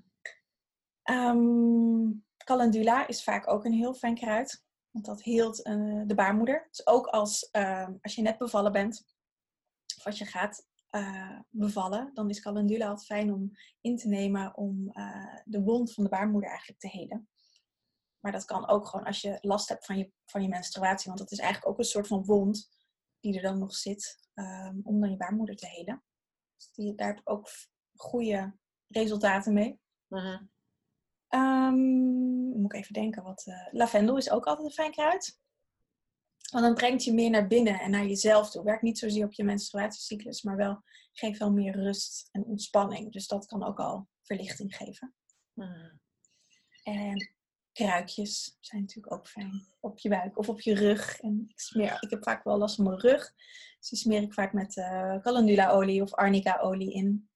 um, 1.03 2.25
calendula 2.45 3.07
is 3.07 3.23
vaak 3.23 3.47
ook 3.47 3.65
een 3.65 3.73
heel 3.73 3.93
fijn 3.93 4.15
kruid. 4.15 4.65
Want 4.97 5.09
dat 5.09 5.23
hield 5.23 5.67
uh, 5.67 6.01
de 6.05 6.15
baarmoeder. 6.15 6.67
Dus 6.69 6.87
ook 6.87 7.07
als, 7.07 7.49
uh, 7.51 7.87
als 8.01 8.15
je 8.15 8.21
net 8.21 8.37
bevallen 8.37 8.71
bent, 8.71 9.05
of 9.97 10.05
als 10.05 10.17
je 10.17 10.25
gaat 10.25 10.67
uh, 10.91 11.39
bevallen, 11.49 12.11
dan 12.13 12.29
is 12.29 12.41
calendula 12.41 12.87
altijd 12.87 13.05
fijn 13.05 13.33
om 13.33 13.51
in 13.81 13.97
te 13.97 14.07
nemen 14.07 14.57
om 14.57 14.89
uh, 14.93 15.35
de 15.45 15.61
wond 15.61 15.93
van 15.93 16.03
de 16.03 16.09
baarmoeder 16.09 16.49
eigenlijk 16.49 16.79
te 16.79 16.87
helen. 16.87 17.29
Maar 18.19 18.31
dat 18.31 18.45
kan 18.45 18.67
ook 18.67 18.87
gewoon 18.87 19.05
als 19.05 19.21
je 19.21 19.37
last 19.41 19.69
hebt 19.69 19.85
van 19.85 19.97
je, 19.97 20.11
van 20.25 20.41
je 20.41 20.47
menstruatie, 20.47 21.07
want 21.07 21.19
dat 21.19 21.31
is 21.31 21.39
eigenlijk 21.39 21.71
ook 21.71 21.79
een 21.79 21.85
soort 21.85 22.07
van 22.07 22.25
wond 22.25 22.69
die 23.19 23.35
er 23.35 23.41
dan 23.41 23.59
nog 23.59 23.75
zit, 23.75 24.29
um, 24.33 24.81
om 24.83 24.99
dan 24.99 25.09
je 25.09 25.17
baarmoeder 25.17 25.55
te 25.55 25.67
helen. 25.67 26.03
Dus 26.55 26.71
die, 26.71 26.95
daar 26.95 27.07
heb 27.07 27.19
ik 27.19 27.29
ook 27.29 27.49
goede 27.95 28.57
resultaten 28.87 29.53
mee. 29.53 29.79
-huh. 30.07 30.41
Um, 31.29 32.61
moet 32.61 32.73
ik 32.73 32.79
even 32.79 32.93
denken. 32.93 33.23
Wat, 33.23 33.45
uh, 33.47 33.67
lavendel 33.71 34.17
is 34.17 34.29
ook 34.29 34.45
altijd 34.45 34.67
een 34.67 34.73
fijn 34.73 34.91
kruid. 34.91 35.39
Want 36.51 36.63
dan 36.63 36.73
brengt 36.73 37.03
je 37.03 37.13
meer 37.13 37.29
naar 37.29 37.47
binnen 37.47 37.79
en 37.79 37.91
naar 37.91 38.05
jezelf 38.05 38.51
toe. 38.51 38.63
Werkt 38.63 38.81
niet 38.81 38.99
zozeer 38.99 39.25
op 39.25 39.33
je 39.33 39.43
menstruatiecyclus, 39.43 40.41
maar 40.41 40.55
wel 40.55 40.83
geeft 41.13 41.39
wel 41.39 41.51
meer 41.51 41.75
rust 41.75 42.29
en 42.31 42.43
ontspanning. 42.43 43.11
Dus 43.11 43.27
dat 43.27 43.45
kan 43.45 43.63
ook 43.63 43.79
al 43.79 44.07
verlichting 44.21 44.75
geven. 44.75 45.15
Mm. 45.53 45.99
En 46.83 47.31
kruikjes 47.71 48.57
zijn 48.59 48.81
natuurlijk 48.81 49.13
ook 49.13 49.27
fijn. 49.27 49.67
Op 49.79 49.99
je 49.99 50.09
buik 50.09 50.37
of 50.37 50.49
op 50.49 50.61
je 50.61 50.73
rug. 50.75 51.19
En 51.19 51.45
ik, 51.47 51.59
smeer, 51.59 51.97
ik 51.99 52.09
heb 52.09 52.23
vaak 52.23 52.43
wel 52.43 52.57
last 52.57 52.75
van 52.75 52.85
mijn 52.85 52.99
rug. 52.99 53.33
Dus 53.79 53.89
die 53.89 53.99
smeer 53.99 54.21
ik 54.21 54.33
vaak 54.33 54.53
met 54.53 54.75
uh, 54.75 55.19
calendula-olie 55.19 56.01
of 56.01 56.13
arnica-olie 56.13 56.93
in. 56.93 57.29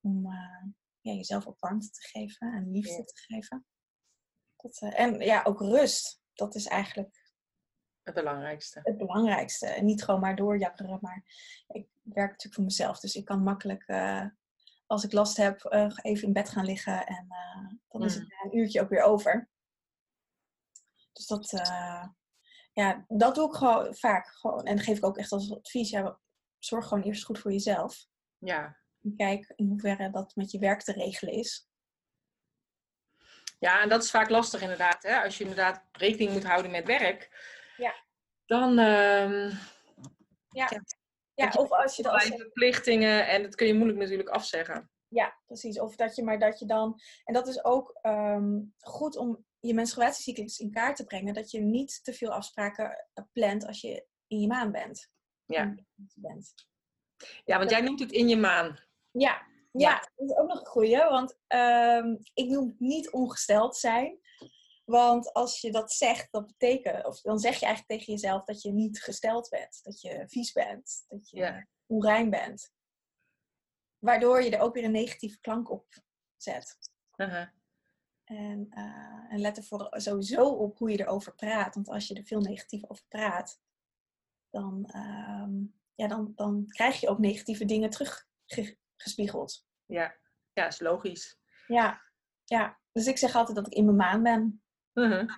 Om 0.00 0.26
uh, 0.26 0.64
ja, 1.04 1.12
jezelf 1.12 1.46
ook 1.46 1.60
warmte 1.60 1.90
te 1.90 2.00
geven 2.00 2.52
en 2.52 2.70
liefde 2.70 3.04
te 3.04 3.16
geven. 3.16 3.66
Dat, 4.56 4.80
uh, 4.80 5.00
en 5.00 5.18
ja, 5.18 5.42
ook 5.42 5.60
rust. 5.60 6.22
Dat 6.34 6.54
is 6.54 6.66
eigenlijk 6.66 7.32
Het 8.02 8.14
belangrijkste. 8.14 8.80
Het 8.82 8.96
belangrijkste. 8.96 9.66
En 9.66 9.84
niet 9.84 10.04
gewoon 10.04 10.20
maar 10.20 10.36
doorjakkeren, 10.36 10.98
maar 11.00 11.24
ik 11.66 11.88
werk 12.02 12.30
natuurlijk 12.30 12.54
voor 12.54 12.64
mezelf. 12.64 13.00
Dus 13.00 13.14
ik 13.14 13.24
kan 13.24 13.42
makkelijk, 13.42 13.88
uh, 13.88 14.26
als 14.86 15.04
ik 15.04 15.12
last 15.12 15.36
heb, 15.36 15.64
uh, 15.64 15.96
even 16.02 16.26
in 16.26 16.32
bed 16.32 16.48
gaan 16.48 16.64
liggen. 16.64 17.06
En 17.06 17.28
dan 17.88 18.04
is 18.04 18.14
het 18.14 18.22
mm. 18.22 18.50
een 18.50 18.58
uurtje 18.58 18.80
ook 18.80 18.88
weer 18.88 19.02
over. 19.02 19.50
Dus 21.12 21.26
dat, 21.26 21.50
ja, 22.72 23.04
dat 23.08 23.34
doe 23.34 23.48
ik 23.48 23.54
gewoon 23.54 23.94
vaak. 23.94 24.26
Gewoon. 24.26 24.64
En 24.64 24.76
dat 24.76 24.84
geef 24.84 24.96
ik 24.96 25.04
ook 25.04 25.18
echt 25.18 25.32
als 25.32 25.52
advies. 25.52 25.90
Ja, 25.90 26.18
zorg 26.58 26.88
gewoon 26.88 27.04
eerst 27.04 27.24
goed 27.24 27.38
voor 27.38 27.52
jezelf. 27.52 28.06
Ja. 28.38 28.83
En 29.04 29.16
kijk 29.16 29.52
in 29.56 29.68
hoeverre 29.68 30.10
dat 30.10 30.36
met 30.36 30.50
je 30.50 30.58
werk 30.58 30.82
te 30.82 30.92
regelen 30.92 31.34
is. 31.34 31.68
Ja, 33.58 33.82
en 33.82 33.88
dat 33.88 34.02
is 34.02 34.10
vaak 34.10 34.30
lastig 34.30 34.60
inderdaad. 34.60 35.02
Hè? 35.02 35.22
Als 35.22 35.38
je 35.38 35.42
inderdaad 35.44 35.84
rekening 35.92 36.32
moet 36.32 36.44
houden 36.44 36.70
met 36.70 36.86
werk, 36.86 37.30
ja. 37.76 37.94
dan. 38.46 38.78
Uh, 38.78 39.50
ja. 40.48 40.68
ja. 41.34 41.52
of 41.56 41.70
als 41.70 41.96
je 41.96 42.02
dan. 42.02 42.20
verplichtingen 42.20 43.26
en 43.26 43.42
dat 43.42 43.54
kun 43.54 43.66
je 43.66 43.74
moeilijk 43.74 43.98
natuurlijk 43.98 44.28
afzeggen. 44.28 44.90
Ja, 45.08 45.40
precies. 45.46 45.80
Of 45.80 45.96
dat 45.96 46.16
je 46.16 46.22
maar 46.22 46.38
dat 46.38 46.58
je 46.58 46.66
dan. 46.66 47.00
En 47.24 47.34
dat 47.34 47.48
is 47.48 47.64
ook 47.64 47.98
um, 48.02 48.74
goed 48.78 49.16
om 49.16 49.44
je 49.60 49.74
menstruatiecyclus 49.74 50.58
in 50.58 50.70
kaart 50.70 50.96
te 50.96 51.04
brengen. 51.04 51.34
Dat 51.34 51.50
je 51.50 51.60
niet 51.60 52.04
te 52.04 52.12
veel 52.12 52.30
afspraken 52.30 53.08
eh, 53.12 53.24
plant 53.32 53.66
als 53.66 53.80
je 53.80 54.06
in 54.26 54.40
je 54.40 54.46
maan 54.46 54.72
bent. 54.72 55.10
Ja. 55.44 55.74
Bent. 56.14 56.54
Ja, 57.44 57.58
want 57.58 57.70
jij 57.70 57.80
noemt 57.80 58.00
het 58.00 58.12
in 58.12 58.28
je 58.28 58.36
maan. 58.36 58.78
Ja, 59.18 59.46
ja, 59.72 60.10
dat 60.14 60.28
is 60.28 60.36
ook 60.36 60.48
nog 60.48 60.60
een 60.60 60.66
goeie. 60.66 60.96
Want 60.96 61.36
um, 61.48 62.18
ik 62.34 62.48
noem 62.48 62.76
niet 62.78 63.10
ongesteld 63.10 63.76
zijn. 63.76 64.18
Want 64.84 65.32
als 65.32 65.60
je 65.60 65.72
dat 65.72 65.92
zegt, 65.92 66.32
dat 66.32 66.46
betekent, 66.46 67.06
of 67.06 67.20
dan 67.20 67.38
zeg 67.38 67.58
je 67.58 67.66
eigenlijk 67.66 68.00
tegen 68.00 68.12
jezelf 68.12 68.44
dat 68.44 68.62
je 68.62 68.72
niet 68.72 69.02
gesteld 69.02 69.48
bent. 69.48 69.80
Dat 69.82 70.00
je 70.00 70.24
vies 70.26 70.52
bent. 70.52 71.04
Dat 71.08 71.30
je 71.30 71.36
ja. 71.36 71.66
onrein 71.86 72.30
bent. 72.30 72.72
Waardoor 73.98 74.42
je 74.42 74.50
er 74.50 74.60
ook 74.60 74.74
weer 74.74 74.84
een 74.84 74.90
negatieve 74.90 75.40
klank 75.40 75.70
op 75.70 75.86
zet. 76.36 76.78
En, 78.24 78.66
uh, 78.70 79.32
en 79.32 79.40
let 79.40 79.56
er 79.56 79.88
sowieso 79.90 80.48
op 80.48 80.78
hoe 80.78 80.90
je 80.90 81.00
erover 81.00 81.34
praat. 81.34 81.74
Want 81.74 81.88
als 81.88 82.08
je 82.08 82.14
er 82.14 82.24
veel 82.24 82.40
negatief 82.40 82.84
over 82.88 83.04
praat, 83.08 83.60
dan, 84.50 84.90
uh, 84.94 85.66
ja, 85.94 86.06
dan, 86.06 86.32
dan 86.34 86.66
krijg 86.66 87.00
je 87.00 87.08
ook 87.08 87.18
negatieve 87.18 87.64
dingen 87.64 87.90
teruggespiegeld. 88.96 89.66
Ja, 89.86 90.16
ja, 90.52 90.66
is 90.66 90.80
logisch. 90.80 91.38
Ja, 91.66 92.02
ja. 92.44 92.78
Dus 92.92 93.06
ik 93.06 93.18
zeg 93.18 93.34
altijd 93.34 93.56
dat 93.56 93.66
ik 93.66 93.72
in 93.72 93.84
mijn 93.84 93.96
maan 93.96 94.22
ben. 94.22 94.62
Uh-huh. 94.94 95.28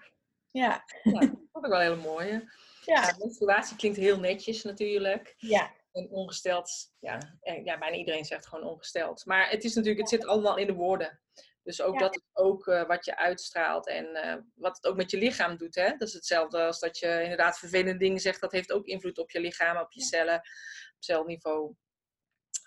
Ja. 0.46 0.84
ja. 1.02 1.18
Dat 1.20 1.30
vond 1.52 1.64
ik 1.64 1.70
wel 1.70 1.80
heel 1.80 1.96
mooi. 1.96 2.28
Ja. 2.28 3.02
ja. 3.02 3.14
Menstruatie 3.18 3.76
klinkt 3.76 3.98
heel 3.98 4.18
netjes 4.18 4.62
natuurlijk. 4.62 5.34
Ja. 5.36 5.74
En 5.92 6.10
ongesteld, 6.10 6.70
ja, 6.98 7.38
ja, 7.64 7.78
bijna 7.78 7.96
iedereen 7.96 8.24
zegt 8.24 8.46
gewoon 8.46 8.64
ongesteld. 8.64 9.24
Maar 9.24 9.50
het 9.50 9.64
is 9.64 9.74
natuurlijk, 9.74 10.00
het 10.00 10.20
zit 10.20 10.26
allemaal 10.26 10.56
in 10.56 10.66
de 10.66 10.72
woorden. 10.72 11.20
Dus 11.62 11.82
ook 11.82 11.98
dat 11.98 12.14
is 12.14 12.22
ook 12.32 12.66
uh, 12.66 12.86
wat 12.86 13.04
je 13.04 13.16
uitstraalt 13.16 13.88
en 13.88 14.04
uh, 14.04 14.36
wat 14.54 14.76
het 14.76 14.86
ook 14.86 14.96
met 14.96 15.10
je 15.10 15.18
lichaam 15.18 15.56
doet. 15.56 15.74
Hè? 15.74 15.90
Dat 15.90 16.08
is 16.08 16.14
hetzelfde 16.14 16.62
als 16.62 16.78
dat 16.78 16.98
je 16.98 17.22
inderdaad 17.22 17.58
vervelende 17.58 17.96
dingen 17.96 18.20
zegt. 18.20 18.40
Dat 18.40 18.52
heeft 18.52 18.72
ook 18.72 18.86
invloed 18.86 19.18
op 19.18 19.30
je 19.30 19.40
lichaam, 19.40 19.76
op 19.76 19.92
je 19.92 20.02
cellen, 20.02 20.36
op 20.36 20.96
celniveau. 20.98 21.74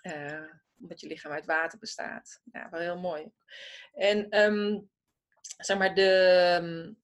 Uh, 0.02 0.52
omdat 0.80 1.00
je 1.00 1.06
lichaam 1.06 1.32
uit 1.32 1.46
water 1.46 1.78
bestaat. 1.78 2.40
Ja, 2.52 2.70
wel 2.70 2.80
heel 2.80 2.98
mooi. 2.98 3.32
En 3.92 4.40
um, 4.42 4.90
zeg 5.56 5.78
maar, 5.78 5.94
de, 5.94 6.94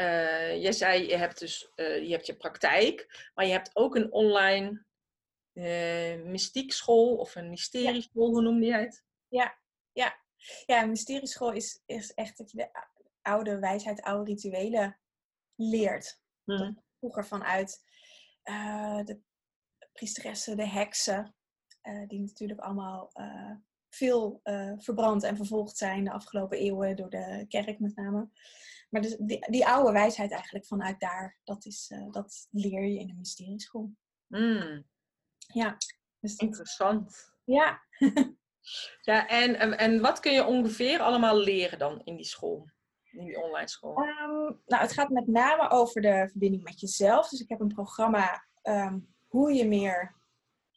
uh, 0.00 0.62
jij 0.62 0.72
zei, 0.72 1.08
je 1.08 1.16
hebt 1.16 1.38
dus 1.38 1.72
uh, 1.76 2.02
je, 2.02 2.12
hebt 2.12 2.26
je 2.26 2.36
praktijk, 2.36 3.28
maar 3.34 3.46
je 3.46 3.52
hebt 3.52 3.70
ook 3.76 3.96
een 3.96 4.12
online 4.12 4.84
uh, 5.52 6.24
mystiekschool 6.24 7.16
of 7.16 7.34
een 7.34 7.50
mysterieschool, 7.50 8.26
ja. 8.26 8.32
hoe 8.32 8.42
noemde 8.42 8.66
jij 8.66 8.80
het? 8.80 9.04
Ja, 9.28 9.58
ja. 9.92 10.18
ja 10.66 10.82
een 10.82 10.90
mysterieschool 10.90 11.52
is, 11.52 11.82
is 11.86 12.14
echt 12.14 12.38
dat 12.38 12.50
je 12.50 12.56
de 12.56 12.70
oude 13.22 13.58
wijsheid, 13.58 14.02
oude 14.02 14.30
rituelen 14.30 14.98
leert. 15.54 16.20
Mm. 16.44 16.82
Vroeger 16.98 17.26
vanuit 17.26 17.86
de 19.04 19.20
priesteressen, 19.92 20.56
de 20.56 20.68
heksen, 20.68 21.36
die 22.06 22.20
natuurlijk 22.20 22.60
allemaal 22.60 23.12
veel 23.88 24.40
uh, 24.44 24.72
verbrand 24.76 25.22
en 25.22 25.36
vervolgd 25.36 25.76
zijn 25.76 26.04
de 26.04 26.12
afgelopen 26.12 26.58
eeuwen 26.58 26.96
door 26.96 27.10
de 27.10 27.44
kerk 27.48 27.78
met 27.78 27.96
name. 27.96 28.28
Maar 28.90 29.02
dus 29.02 29.16
die, 29.16 29.50
die 29.50 29.66
oude 29.66 29.92
wijsheid 29.92 30.32
eigenlijk 30.32 30.66
vanuit 30.66 31.00
daar, 31.00 31.38
dat, 31.44 31.64
is, 31.64 31.92
dat 32.10 32.48
leer 32.50 32.84
je 32.84 32.98
in 32.98 33.06
de 33.06 33.14
mysterieschool. 33.14 33.90
Mm. 34.26 34.84
Ja. 35.52 35.76
Dus 36.20 36.36
Interessant. 36.36 37.32
Ja. 37.44 37.82
ja, 39.00 39.28
en, 39.28 39.78
en 39.78 40.00
wat 40.00 40.20
kun 40.20 40.32
je 40.32 40.44
ongeveer 40.44 41.00
allemaal 41.00 41.36
leren 41.36 41.78
dan 41.78 42.00
in 42.04 42.16
die 42.16 42.24
school? 42.24 42.70
In 43.10 43.24
die 43.24 43.42
online 43.42 43.68
school? 43.68 43.98
Um, 43.98 44.60
nou, 44.66 44.82
het 44.82 44.92
gaat 44.92 45.08
met 45.08 45.26
name 45.26 45.70
over 45.70 46.00
de 46.00 46.28
verbinding 46.30 46.62
met 46.62 46.80
jezelf. 46.80 47.28
Dus 47.28 47.40
ik 47.40 47.48
heb 47.48 47.60
een 47.60 47.74
programma 47.74 48.44
um, 48.62 49.14
hoe 49.26 49.52
je 49.52 49.66
meer 49.66 50.16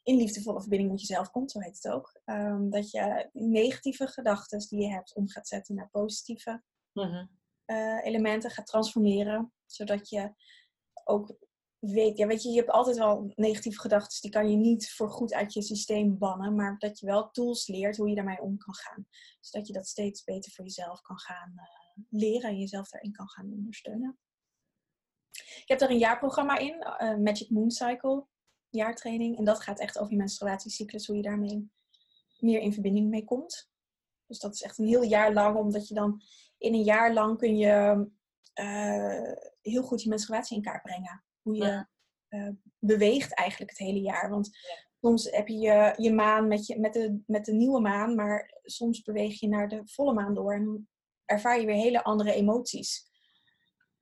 in 0.02 0.16
liefdevolle 0.16 0.60
verbinding 0.60 0.90
met 0.90 1.00
jezelf 1.00 1.30
komt, 1.30 1.50
zo 1.50 1.60
heet 1.60 1.78
het 1.82 1.92
ook. 1.92 2.20
Um, 2.24 2.70
dat 2.70 2.90
je 2.90 3.28
negatieve 3.32 4.06
gedachten 4.06 4.68
die 4.68 4.80
je 4.80 4.92
hebt 4.92 5.14
om 5.14 5.28
gaat 5.28 5.48
zetten 5.48 5.74
naar 5.74 5.90
positieve 5.90 6.62
mm-hmm. 6.92 7.30
uh, 7.66 8.04
elementen 8.04 8.50
gaat 8.50 8.66
transformeren. 8.66 9.52
Zodat 9.66 10.08
je 10.08 10.34
ook 11.04 11.36
weet, 11.78 12.18
ja, 12.18 12.26
weet 12.26 12.42
je, 12.42 12.48
je 12.48 12.56
hebt 12.56 12.70
altijd 12.70 12.98
wel 12.98 13.32
negatieve 13.34 13.80
gedachten, 13.80 14.20
die 14.20 14.30
kan 14.30 14.50
je 14.50 14.56
niet 14.56 14.92
voor 14.92 15.10
goed 15.10 15.32
uit 15.32 15.52
je 15.52 15.62
systeem 15.62 16.18
bannen, 16.18 16.54
maar 16.54 16.78
dat 16.78 16.98
je 16.98 17.06
wel 17.06 17.30
tools 17.30 17.66
leert 17.66 17.96
hoe 17.96 18.08
je 18.08 18.14
daarmee 18.14 18.40
om 18.40 18.58
kan 18.58 18.74
gaan. 18.74 19.06
Zodat 19.40 19.66
je 19.66 19.72
dat 19.72 19.86
steeds 19.86 20.24
beter 20.24 20.52
voor 20.52 20.64
jezelf 20.64 21.00
kan 21.00 21.18
gaan 21.18 21.52
uh, 21.56 22.04
leren 22.08 22.50
en 22.50 22.58
jezelf 22.58 22.88
daarin 22.88 23.12
kan 23.12 23.28
gaan 23.28 23.52
ondersteunen. 23.52 24.18
Je 25.32 25.64
hebt 25.64 25.82
er 25.82 25.90
een 25.90 25.98
jaarprogramma 25.98 26.58
in, 26.58 26.74
uh, 26.74 27.16
Magic 27.16 27.50
Moon 27.50 27.70
Cycle 27.70 28.26
jaartraining. 28.72 29.38
En 29.38 29.44
dat 29.44 29.60
gaat 29.60 29.80
echt 29.80 29.98
over 29.98 30.12
je 30.12 30.18
menstruatiecyclus, 30.18 31.06
hoe 31.06 31.16
je 31.16 31.22
daarmee 31.22 31.70
meer 32.38 32.60
in 32.60 32.72
verbinding 32.72 33.08
mee 33.08 33.24
komt. 33.24 33.70
Dus 34.26 34.38
dat 34.38 34.54
is 34.54 34.62
echt 34.62 34.78
een 34.78 34.86
heel 34.86 35.02
jaar 35.02 35.32
lang, 35.32 35.56
omdat 35.56 35.88
je 35.88 35.94
dan 35.94 36.22
in 36.58 36.74
een 36.74 36.82
jaar 36.82 37.12
lang 37.12 37.38
kun 37.38 37.56
je 37.56 38.06
uh, 38.60 39.32
heel 39.62 39.82
goed 39.82 40.02
je 40.02 40.08
menstruatie 40.08 40.56
in 40.56 40.62
kaart 40.62 40.82
brengen. 40.82 41.24
Hoe 41.42 41.56
je 41.56 41.86
uh, 42.28 42.48
beweegt 42.78 43.34
eigenlijk 43.34 43.70
het 43.70 43.78
hele 43.78 44.00
jaar. 44.00 44.30
Want 44.30 44.46
ja. 44.46 44.86
soms 45.00 45.30
heb 45.30 45.48
je, 45.48 45.56
je 45.56 45.94
je 45.96 46.12
maan 46.12 46.48
met, 46.48 46.66
je, 46.66 46.80
met, 46.80 46.92
de, 46.92 47.22
met 47.26 47.44
de 47.44 47.52
nieuwe 47.52 47.80
maan, 47.80 48.14
maar 48.14 48.60
soms 48.62 49.02
beweeg 49.02 49.40
je 49.40 49.48
naar 49.48 49.68
de 49.68 49.80
volle 49.84 50.12
maan 50.12 50.34
door 50.34 50.54
en 50.54 50.88
ervaar 51.24 51.60
je 51.60 51.66
weer 51.66 51.74
hele 51.74 52.04
andere 52.04 52.32
emoties. 52.32 53.10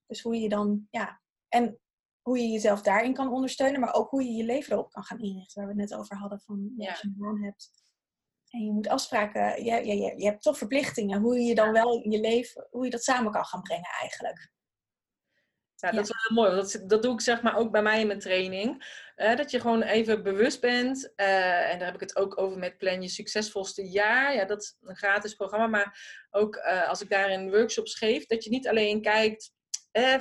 Dus 0.06 0.22
hoe 0.22 0.36
je 0.36 0.48
dan, 0.48 0.86
ja. 0.90 1.20
En 1.48 1.80
hoe 2.22 2.38
je 2.38 2.48
jezelf 2.48 2.82
daarin 2.82 3.14
kan 3.14 3.32
ondersteunen, 3.32 3.80
maar 3.80 3.94
ook 3.94 4.10
hoe 4.10 4.24
je 4.24 4.32
je 4.32 4.44
leven 4.44 4.72
erop 4.72 4.90
kan 4.90 5.04
gaan 5.04 5.20
inrichten. 5.20 5.62
Waar 5.62 5.74
we 5.74 5.80
het 5.80 5.90
net 5.90 5.98
over 5.98 6.16
hadden 6.16 6.40
van 6.40 6.72
ja. 6.76 6.90
als 6.90 7.00
je 7.00 7.08
een 7.08 7.14
baan 7.18 7.42
hebt. 7.42 7.70
En 8.50 8.64
je 8.64 8.72
moet 8.72 8.88
afspraken, 8.88 9.64
je, 9.64 9.86
je, 10.16 10.24
hebt 10.24 10.42
toch 10.42 10.58
verplichtingen. 10.58 11.20
Hoe 11.20 11.38
je 11.38 11.54
dan 11.54 11.72
wel 11.72 12.02
in 12.02 12.10
je 12.10 12.20
leven, 12.20 12.66
hoe 12.70 12.84
je 12.84 12.90
dat 12.90 13.02
samen 13.02 13.32
kan 13.32 13.44
gaan 13.44 13.62
brengen 13.62 13.90
eigenlijk. 14.00 14.50
Ja, 15.80 15.90
dat 15.90 16.04
is 16.04 16.08
wel 16.08 16.44
heel 16.44 16.44
mooi. 16.44 16.60
Dat, 16.60 16.88
dat 16.88 17.02
doe 17.02 17.12
ik 17.12 17.20
zeg 17.20 17.42
maar 17.42 17.56
ook 17.56 17.70
bij 17.70 17.82
mij 17.82 18.00
in 18.00 18.06
mijn 18.06 18.18
training. 18.18 18.98
Uh, 19.16 19.36
dat 19.36 19.50
je 19.50 19.60
gewoon 19.60 19.82
even 19.82 20.22
bewust 20.22 20.60
bent. 20.60 21.12
Uh, 21.16 21.70
en 21.70 21.78
daar 21.78 21.86
heb 21.86 21.94
ik 21.94 22.08
het 22.08 22.16
ook 22.16 22.40
over 22.40 22.58
met 22.58 22.78
Plan 22.78 23.02
Je 23.02 23.08
Succesvolste 23.08 23.90
Jaar. 23.90 24.34
Ja, 24.34 24.44
dat 24.44 24.62
is 24.62 24.76
een 24.80 24.96
gratis 24.96 25.34
programma. 25.34 25.66
Maar 25.66 26.26
ook 26.30 26.56
uh, 26.56 26.88
als 26.88 27.00
ik 27.00 27.10
daarin 27.10 27.50
workshops 27.50 27.94
geef. 27.94 28.26
Dat 28.26 28.44
je 28.44 28.50
niet 28.50 28.68
alleen 28.68 29.02
kijkt 29.02 29.52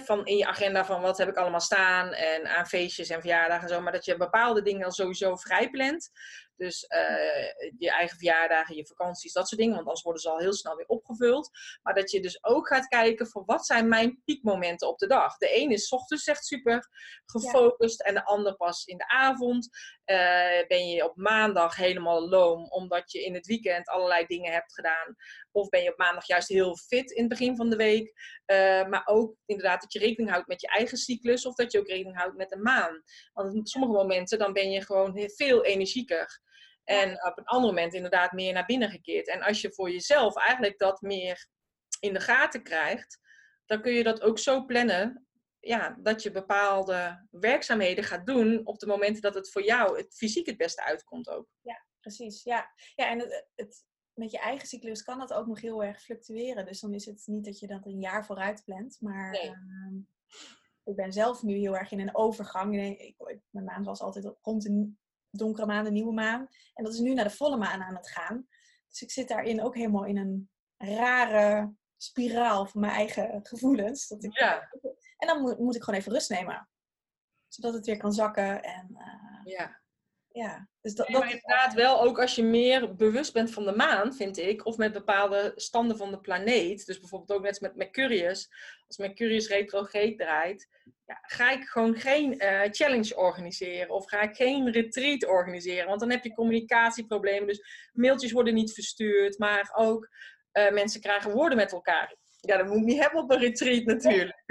van 0.06 0.26
in 0.26 0.38
je 0.38 0.48
agenda 0.48 0.86
van 0.86 1.02
wat 1.02 1.18
heb 1.18 1.30
ik 1.30 1.38
allemaal 1.38 1.60
staan 1.60 2.12
en 2.14 2.48
aan 2.48 2.68
feestjes 2.68 3.10
en 3.10 3.22
verjaardagen 3.22 3.68
en 3.68 3.74
zo, 3.74 3.82
maar 3.82 3.92
dat 3.92 4.06
je 4.06 4.18
bepaalde 4.18 4.62
dingen 4.62 4.86
al 4.86 4.92
sowieso 4.92 5.36
vrij 5.36 5.70
plant. 5.70 6.12
Dus 6.56 6.86
uh, 6.90 7.70
je 7.78 7.92
eigen 7.92 8.18
verjaardagen, 8.18 8.76
je 8.76 8.86
vakanties, 8.86 9.34
dat 9.34 9.48
soort 9.48 9.62
dingen, 9.62 9.76
want 9.76 9.88
anders 9.88 10.06
worden 10.06 10.22
ze 10.22 10.30
al 10.30 10.38
heel 10.38 10.54
snel 10.54 10.76
weer 10.76 10.86
opgevuld. 10.86 11.50
Maar 11.82 11.94
dat 11.94 12.12
je 12.12 12.22
dus 12.22 12.44
ook 12.44 12.68
gaat 12.68 12.88
kijken 12.88 13.28
voor 13.28 13.44
wat 13.46 13.66
zijn 13.66 13.88
mijn 13.88 14.22
piekmomenten 14.26 14.88
op 14.88 14.98
de 14.98 15.08
dag. 15.08 15.38
De 15.38 15.50
ene 15.50 15.74
is 15.74 15.90
ochtends 15.90 16.26
echt 16.26 16.46
super 16.46 16.88
gefocust 17.26 18.02
en 18.02 18.14
de 18.14 18.26
ander 18.26 18.56
pas 18.56 18.86
in 18.86 18.98
de 18.98 19.08
avond. 19.08 19.70
Uh, 20.10 20.68
ben 20.68 20.88
je 20.88 21.04
op 21.04 21.16
maandag 21.16 21.76
helemaal 21.76 22.30
loom 22.30 22.66
omdat 22.70 23.12
je 23.12 23.24
in 23.24 23.34
het 23.34 23.46
weekend 23.46 23.88
allerlei 23.88 24.26
dingen 24.26 24.52
hebt 24.52 24.74
gedaan. 24.74 25.16
Of 25.52 25.70
ben 25.70 25.84
je 25.84 25.92
op 25.92 25.98
maandag 25.98 26.28
juist 26.28 26.48
heel 26.48 26.78
fit 26.78 27.12
in 27.12 27.20
het 27.20 27.30
begin 27.30 27.56
van 27.56 27.70
de 27.70 27.76
week. 27.76 28.14
Uh, 28.46 28.88
maar 28.88 29.02
ook 29.06 29.36
inderdaad 29.46 29.82
dat 29.82 29.94
je 29.94 30.00
rekening 30.00 30.30
houdt 30.30 30.48
met 30.48 30.62
je 30.62 30.68
eigen 30.68 30.98
cyclus 30.98 31.46
of 31.46 31.56
dat 31.56 31.72
je 31.72 31.80
ook 31.80 31.88
rekening 31.88 32.18
houdt 32.18 32.38
met 32.38 32.50
de 32.50 32.58
maan. 32.58 33.04
Want 33.34 33.56
op 33.56 33.68
sommige 33.68 33.94
momenten 33.94 34.40
dan 34.40 34.54
ben 34.54 34.72
je 34.72 34.86
gewoon 34.86 35.30
veel 35.36 35.66
energieker. 35.66 36.42
En 36.84 37.26
op 37.26 37.38
een 37.38 37.46
ander 37.46 37.70
moment 37.70 37.94
inderdaad 37.94 38.32
meer 38.32 38.54
naar 38.54 38.66
binnen 38.66 38.90
gekeerd. 38.90 39.28
En 39.28 39.42
als 39.42 39.62
je 39.62 39.74
voor 39.74 39.92
jezelf 39.92 40.36
eigenlijk 40.36 40.78
dat 40.78 41.02
meer 41.02 41.48
in 42.00 42.14
de 42.14 42.20
gaten 42.20 42.64
krijgt, 42.64 43.20
dan 43.66 43.82
kun 43.82 43.94
je 43.94 44.04
dat 44.04 44.22
ook 44.22 44.40
zo 44.40 44.66
plannen 44.66 45.29
ja, 45.60 45.98
dat 46.02 46.24
je 46.24 46.32
bepaalde 46.32 47.28
werkzaamheden 47.32 48.04
gaat 48.04 48.26
doen 48.26 48.62
op 48.66 48.80
de 48.80 48.88
momenten 48.88 49.22
dat 49.22 49.34
het 49.34 49.52
voor 49.52 49.64
jou 49.64 49.98
het 49.98 50.16
fysiek 50.16 50.46
het 50.46 50.58
beste 50.58 50.84
uitkomt 50.84 51.30
ook. 51.30 51.48
Ja, 51.62 51.86
precies. 52.00 52.44
Ja, 52.44 52.72
ja 52.96 53.10
en 53.10 53.20
het, 53.20 53.48
het, 53.56 53.86
met 54.14 54.32
je 54.32 54.40
eigen 54.40 54.68
cyclus 54.68 55.04
kan 55.04 55.20
dat 55.20 55.34
ook 55.34 55.48
nog 55.48 55.62
heel 55.62 55.84
erg 55.84 56.02
fluctueren. 56.02 56.66
Dus 56.66 56.80
dan 56.80 56.94
is 56.94 57.06
het 57.06 57.24
niet 57.26 57.46
dat 57.46 57.60
je 57.60 57.68
dat 57.68 57.86
een 57.86 58.00
jaar 58.00 58.26
vooruit 58.26 58.64
plant. 58.66 58.98
Maar 59.02 59.34
ehm, 59.34 59.96
ik 60.84 60.96
ben 60.96 61.14
zelf 61.14 61.44
nu 61.44 61.56
heel 61.56 61.78
erg 61.78 61.92
in 61.92 62.00
een 62.00 62.16
overgang. 62.16 63.00
Ik, 63.00 63.16
mijn 63.50 63.66
maan 63.66 63.84
was 63.84 64.02
altijd 64.02 64.34
rond 64.42 64.64
de 64.64 64.92
donkere 65.30 65.66
maan, 65.66 65.84
de 65.84 65.92
nieuwe 65.92 66.14
maan. 66.14 66.48
En 66.74 66.84
dat 66.84 66.94
is 66.94 67.00
nu 67.00 67.14
naar 67.14 67.24
de 67.24 67.30
volle 67.30 67.58
maan 67.58 67.82
aan 67.82 67.96
het 67.96 68.10
gaan. 68.10 68.48
Dus 68.88 69.02
ik 69.02 69.12
zit 69.12 69.28
daarin 69.28 69.62
ook 69.62 69.76
helemaal 69.76 70.06
in 70.06 70.18
een 70.18 70.50
rare 70.78 71.74
spiraal 71.98 72.66
van 72.66 72.82
mijn 72.82 72.94
eigen 72.94 73.40
gevoelens. 73.46 74.08
Dat 74.08 74.24
ik, 74.24 74.38
ja. 74.38 74.70
En 75.20 75.28
dan 75.28 75.42
moet, 75.42 75.60
moet 75.60 75.76
ik 75.76 75.84
gewoon 75.84 76.00
even 76.00 76.12
rust 76.12 76.30
nemen. 76.30 76.70
Zodat 77.48 77.74
het 77.74 77.86
weer 77.86 77.98
kan 77.98 78.14
zakken. 78.14 78.64
En, 78.64 78.88
uh, 78.92 79.54
ja. 79.54 79.82
Ja, 80.32 80.68
dus 80.82 80.96
dat, 80.96 81.08
dat 81.08 81.24
inderdaad 81.24 81.74
wel, 81.74 82.02
ook 82.02 82.20
als 82.20 82.36
je 82.36 82.44
meer 82.44 82.96
bewust 82.96 83.34
bent 83.34 83.52
van 83.52 83.66
de 83.66 83.76
maan, 83.76 84.14
vind 84.14 84.38
ik, 84.38 84.66
of 84.66 84.78
met 84.78 84.94
bepaalde 84.94 85.52
standen 85.56 85.98
van 85.98 86.12
de 86.12 86.20
planeet, 86.20 86.86
dus 86.86 87.00
bijvoorbeeld 87.00 87.32
ook 87.32 87.44
net 87.44 87.62
met 87.62 87.76
Mercurius, 87.76 88.50
als 88.88 88.98
Mercurius 88.98 89.48
retrograde 89.48 90.16
draait, 90.16 90.68
ja, 91.06 91.20
ga 91.22 91.52
ik 91.52 91.64
gewoon 91.64 91.96
geen 91.96 92.34
uh, 92.34 92.62
challenge 92.72 93.16
organiseren 93.16 93.90
of 93.90 94.10
ga 94.10 94.22
ik 94.22 94.36
geen 94.36 94.72
retreat 94.72 95.26
organiseren, 95.26 95.88
want 95.88 96.00
dan 96.00 96.10
heb 96.10 96.24
je 96.24 96.34
communicatieproblemen, 96.34 97.48
dus 97.48 97.90
mailtjes 97.94 98.32
worden 98.32 98.54
niet 98.54 98.74
verstuurd, 98.74 99.38
maar 99.38 99.72
ook 99.74 100.10
uh, 100.54 100.72
mensen 100.72 101.02
krijgen 101.02 101.32
woorden 101.32 101.58
met 101.58 101.72
elkaar. 101.72 102.16
Ja, 102.42 102.58
dat 102.58 102.68
moet 102.68 102.78
ik 102.78 102.84
niet 102.84 103.02
hebben 103.02 103.22
op 103.22 103.32
een 103.32 103.40
retreat 103.40 103.84
natuurlijk. 103.84 104.44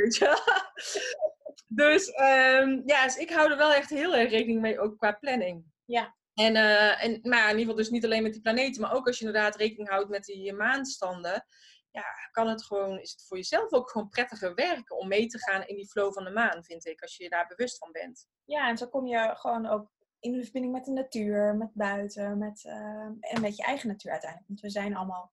dus 1.67 2.09
um, 2.09 2.83
ja, 2.87 3.05
dus 3.05 3.17
ik 3.17 3.31
hou 3.31 3.51
er 3.51 3.57
wel 3.57 3.73
echt 3.73 3.91
heel 3.91 4.15
erg 4.15 4.31
rekening 4.31 4.61
mee, 4.61 4.81
ook 4.81 4.99
qua 4.99 5.13
planning. 5.13 5.65
Ja. 5.85 6.17
En, 6.35 6.55
uh, 6.55 7.05
en 7.05 7.21
maar 7.23 7.43
in 7.43 7.49
ieder 7.49 7.61
geval 7.61 7.75
dus 7.75 7.91
niet 7.91 8.05
alleen 8.05 8.23
met 8.23 8.33
die 8.33 8.43
planeten, 8.43 8.83
maar 8.83 8.93
ook 8.93 9.07
als 9.07 9.19
je 9.19 9.25
inderdaad 9.25 9.57
rekening 9.57 9.89
houdt 9.89 10.09
met 10.09 10.25
die 10.25 10.53
maanstanden, 10.53 11.47
ja, 11.91 12.05
kan 12.31 12.49
het 12.49 12.65
gewoon, 12.65 12.99
is 13.01 13.11
het 13.11 13.25
voor 13.27 13.37
jezelf 13.37 13.73
ook 13.73 13.91
gewoon 13.91 14.09
prettiger 14.09 14.55
werken 14.55 14.97
om 14.97 15.09
mee 15.09 15.27
te 15.27 15.39
gaan 15.39 15.67
in 15.67 15.77
die 15.77 15.89
flow 15.89 16.13
van 16.13 16.25
de 16.25 16.31
maan, 16.31 16.65
vind 16.65 16.87
ik, 16.87 17.03
als 17.03 17.17
je 17.17 17.23
je 17.23 17.31
daar 17.31 17.47
bewust 17.47 17.79
van 17.79 17.93
bent. 17.93 18.27
Ja, 18.45 18.69
en 18.69 18.77
zo 18.77 18.87
kom 18.87 19.07
je 19.07 19.35
gewoon 19.37 19.67
ook 19.67 19.91
in 20.21 20.33
de 20.33 20.43
verbinding 20.43 20.75
met 20.75 20.85
de 20.85 20.93
natuur, 20.93 21.57
met 21.57 21.71
buiten, 21.75 22.39
met, 22.39 22.65
uh, 22.65 22.73
en 23.21 23.41
met 23.41 23.57
je 23.57 23.63
eigen 23.63 23.89
natuur 23.89 24.11
uiteindelijk. 24.11 24.49
Want 24.49 24.61
we 24.61 24.71
zijn 24.71 24.97
allemaal 24.97 25.33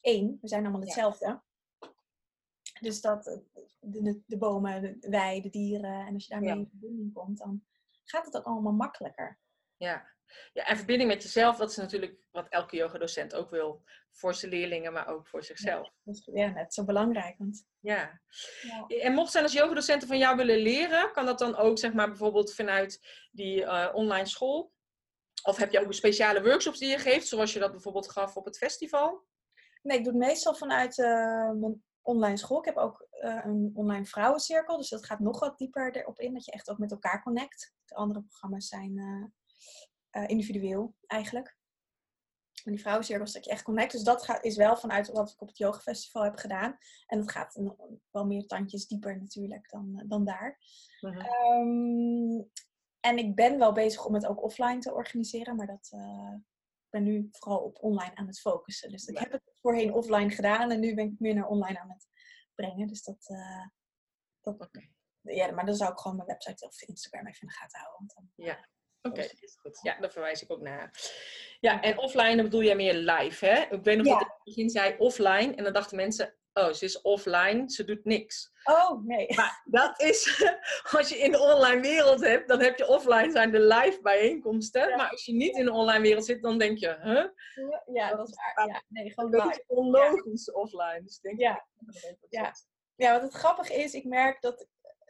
één, 0.00 0.38
we 0.40 0.48
zijn 0.48 0.62
allemaal 0.62 0.80
hetzelfde. 0.80 1.42
Dus 2.80 3.00
dat 3.00 3.26
eh, 3.26 3.36
de, 3.80 4.22
de, 4.26 4.38
bomen, 4.38 4.82
de, 4.82 5.08
wij, 5.08 5.40
de 5.40 5.50
dieren, 5.50 6.06
en 6.06 6.14
als 6.14 6.26
je 6.26 6.32
daarmee 6.32 6.56
in 6.56 6.68
verbinding 6.70 7.12
komt, 7.12 7.38
dan 7.38 7.64
gaat 8.04 8.24
het 8.24 8.36
ook 8.36 8.44
allemaal 8.44 8.72
makkelijker. 8.72 9.38
Ja. 9.76 10.08
ja, 10.52 10.66
en 10.66 10.76
verbinding 10.76 11.10
met 11.10 11.22
jezelf, 11.22 11.56
dat 11.56 11.70
is 11.70 11.76
natuurlijk 11.76 12.16
wat 12.30 12.48
elke 12.48 12.76
yogadocent 12.76 13.34
ook 13.34 13.50
wil. 13.50 13.82
Voor 14.10 14.34
zijn 14.34 14.50
leerlingen, 14.50 14.92
maar 14.92 15.08
ook 15.08 15.28
voor 15.28 15.44
zichzelf. 15.44 15.90
Ja, 16.32 16.48
net 16.48 16.74
zo 16.74 16.84
belangrijk. 16.84 17.38
Want... 17.38 17.66
Ja. 17.80 18.20
ja. 18.62 18.86
En 18.86 19.12
mocht 19.12 19.32
zijn 19.32 19.44
als 19.44 19.52
yogadocenten 19.52 20.08
van 20.08 20.18
jou 20.18 20.36
willen 20.36 20.58
leren, 20.58 21.12
kan 21.12 21.26
dat 21.26 21.38
dan 21.38 21.56
ook 21.56 21.78
zeg 21.78 21.92
maar 21.92 22.08
bijvoorbeeld 22.08 22.54
vanuit 22.54 23.06
die 23.30 23.60
uh, 23.60 23.90
online 23.92 24.26
school? 24.26 24.72
Of 25.42 25.56
heb 25.56 25.72
je 25.72 25.80
ook 25.80 25.92
speciale 25.92 26.42
workshops 26.42 26.78
die 26.78 26.88
je 26.88 26.98
geeft, 26.98 27.26
zoals 27.26 27.52
je 27.52 27.58
dat 27.58 27.70
bijvoorbeeld 27.70 28.10
gaf 28.10 28.36
op 28.36 28.44
het 28.44 28.56
festival? 28.56 29.26
Nee, 29.82 29.98
ik 29.98 30.04
doe 30.04 30.12
het 30.12 30.22
meestal 30.22 30.54
vanuit 30.54 30.98
uh, 30.98 31.50
mijn 31.50 31.82
online 32.04 32.36
school. 32.36 32.58
Ik 32.58 32.64
heb 32.64 32.76
ook 32.76 33.06
uh, 33.20 33.44
een 33.44 33.70
online 33.74 34.04
vrouwencirkel, 34.04 34.76
dus 34.76 34.88
dat 34.88 35.06
gaat 35.06 35.18
nog 35.18 35.40
wat 35.40 35.58
dieper 35.58 35.96
erop 35.96 36.18
in, 36.18 36.34
dat 36.34 36.44
je 36.44 36.52
echt 36.52 36.70
ook 36.70 36.78
met 36.78 36.90
elkaar 36.90 37.22
connect. 37.22 37.74
De 37.84 37.94
andere 37.94 38.22
programma's 38.22 38.68
zijn 38.68 38.96
uh, 40.10 40.28
individueel 40.28 40.94
eigenlijk. 41.06 41.56
En 42.64 42.72
die 42.72 42.80
vrouwencirkels 42.80 43.32
dat 43.32 43.44
je 43.44 43.50
echt 43.50 43.62
connect. 43.62 43.92
Dus 43.92 44.02
dat 44.02 44.24
gaat, 44.24 44.44
is 44.44 44.56
wel 44.56 44.76
vanuit 44.76 45.10
wat 45.10 45.30
ik 45.30 45.40
op 45.40 45.48
het 45.48 45.58
yoga 45.58 45.78
festival 45.78 46.22
heb 46.22 46.36
gedaan. 46.36 46.78
En 47.06 47.18
dat 47.18 47.30
gaat 47.30 47.60
wel 48.10 48.26
meer 48.26 48.46
tandjes 48.46 48.86
dieper 48.86 49.18
natuurlijk 49.18 49.70
dan, 49.70 50.02
dan 50.06 50.24
daar. 50.24 50.58
Mhm. 51.00 51.18
Ehm, 51.18 52.42
en 53.00 53.18
ik 53.18 53.34
ben 53.34 53.58
wel 53.58 53.72
bezig 53.72 54.06
om 54.06 54.14
het 54.14 54.26
ook 54.26 54.42
offline 54.42 54.78
te 54.78 54.94
organiseren, 54.94 55.56
maar 55.56 55.66
dat, 55.66 55.90
ben 56.94 57.04
nu 57.04 57.28
vooral 57.30 57.58
op 57.58 57.82
online 57.82 58.14
aan 58.14 58.26
het 58.26 58.40
focussen. 58.40 58.90
Dus 58.90 59.06
ik 59.06 59.18
heb 59.18 59.32
het 59.32 59.50
voorheen 59.60 59.92
offline 59.92 60.30
gedaan 60.30 60.70
en 60.70 60.80
nu 60.80 60.94
ben 60.94 61.04
ik 61.04 61.18
meer 61.18 61.34
naar 61.34 61.48
online 61.48 61.80
aan 61.80 61.90
het 61.90 62.06
brengen. 62.54 62.86
Dus 62.86 63.02
dat, 63.02 63.28
uh, 63.28 63.66
dat 64.40 64.70
ja, 65.20 65.50
maar 65.50 65.66
dan 65.66 65.74
zou 65.74 65.92
ik 65.92 65.98
gewoon 65.98 66.16
mijn 66.16 66.28
website 66.28 66.66
of 66.66 66.82
Instagram 66.82 67.26
even 67.26 67.40
in 67.40 67.46
de 67.46 67.54
gaten 67.54 67.80
houden. 67.80 67.98
Want 67.98 68.14
dan, 68.14 68.46
ja, 68.46 68.68
oké, 69.02 69.20
is 69.20 69.58
goed. 69.60 69.78
Ja, 69.82 70.00
daar 70.00 70.10
verwijs 70.10 70.42
ik 70.42 70.52
ook 70.52 70.60
naar. 70.60 70.90
Ja, 71.60 71.82
en 71.82 71.98
offline 71.98 72.36
dan 72.36 72.44
bedoel 72.44 72.62
jij 72.62 72.76
meer 72.76 72.94
live, 72.94 73.46
hè? 73.46 73.60
Ik 73.60 73.84
weet 73.84 73.96
nog 73.96 74.06
dat 74.06 74.20
ik 74.20 74.26
in 74.26 74.32
het 74.34 74.44
begin 74.44 74.70
zei 74.70 74.96
offline 74.98 75.54
en 75.54 75.64
dan 75.64 75.72
dachten 75.72 75.96
mensen, 75.96 76.36
oh, 76.54 76.72
ze 76.72 76.84
is 76.84 77.00
offline, 77.00 77.70
ze 77.70 77.84
doet 77.84 78.04
niks. 78.04 78.52
Oh, 78.64 79.04
nee. 79.04 79.34
Maar 79.34 79.62
dat 79.64 80.00
is, 80.00 80.44
als 80.98 81.08
je 81.08 81.18
in 81.18 81.30
de 81.30 81.40
online 81.40 81.80
wereld 81.80 82.20
hebt, 82.20 82.48
dan 82.48 82.60
heb 82.60 82.78
je 82.78 82.86
offline 82.86 83.30
zijn 83.30 83.50
de 83.50 83.60
live 83.60 83.98
bijeenkomsten. 84.02 84.96
Maar 84.96 85.10
als 85.10 85.24
je 85.24 85.32
niet 85.32 85.56
in 85.56 85.64
de 85.64 85.72
online 85.72 86.02
wereld 86.02 86.24
zit, 86.24 86.42
dan 86.42 86.58
denk 86.58 86.78
je, 86.78 86.98
huh? 87.02 87.24
Ja, 87.94 88.16
dat 88.16 88.28
is 88.28 88.34
waar. 88.34 88.68
Ja, 88.68 88.82
nee, 88.88 89.12
gewoon 89.12 89.60
onlogisch 89.66 90.52
offline. 90.52 91.00
Dus 91.04 91.20
denk 91.20 91.40
ja. 91.40 91.66
ja. 92.28 92.52
ja, 92.94 93.12
wat 93.12 93.22
het 93.22 93.34
grappige 93.34 93.74
is, 93.74 93.94
ik 93.94 94.04
merk 94.04 94.40
dat 94.40 94.66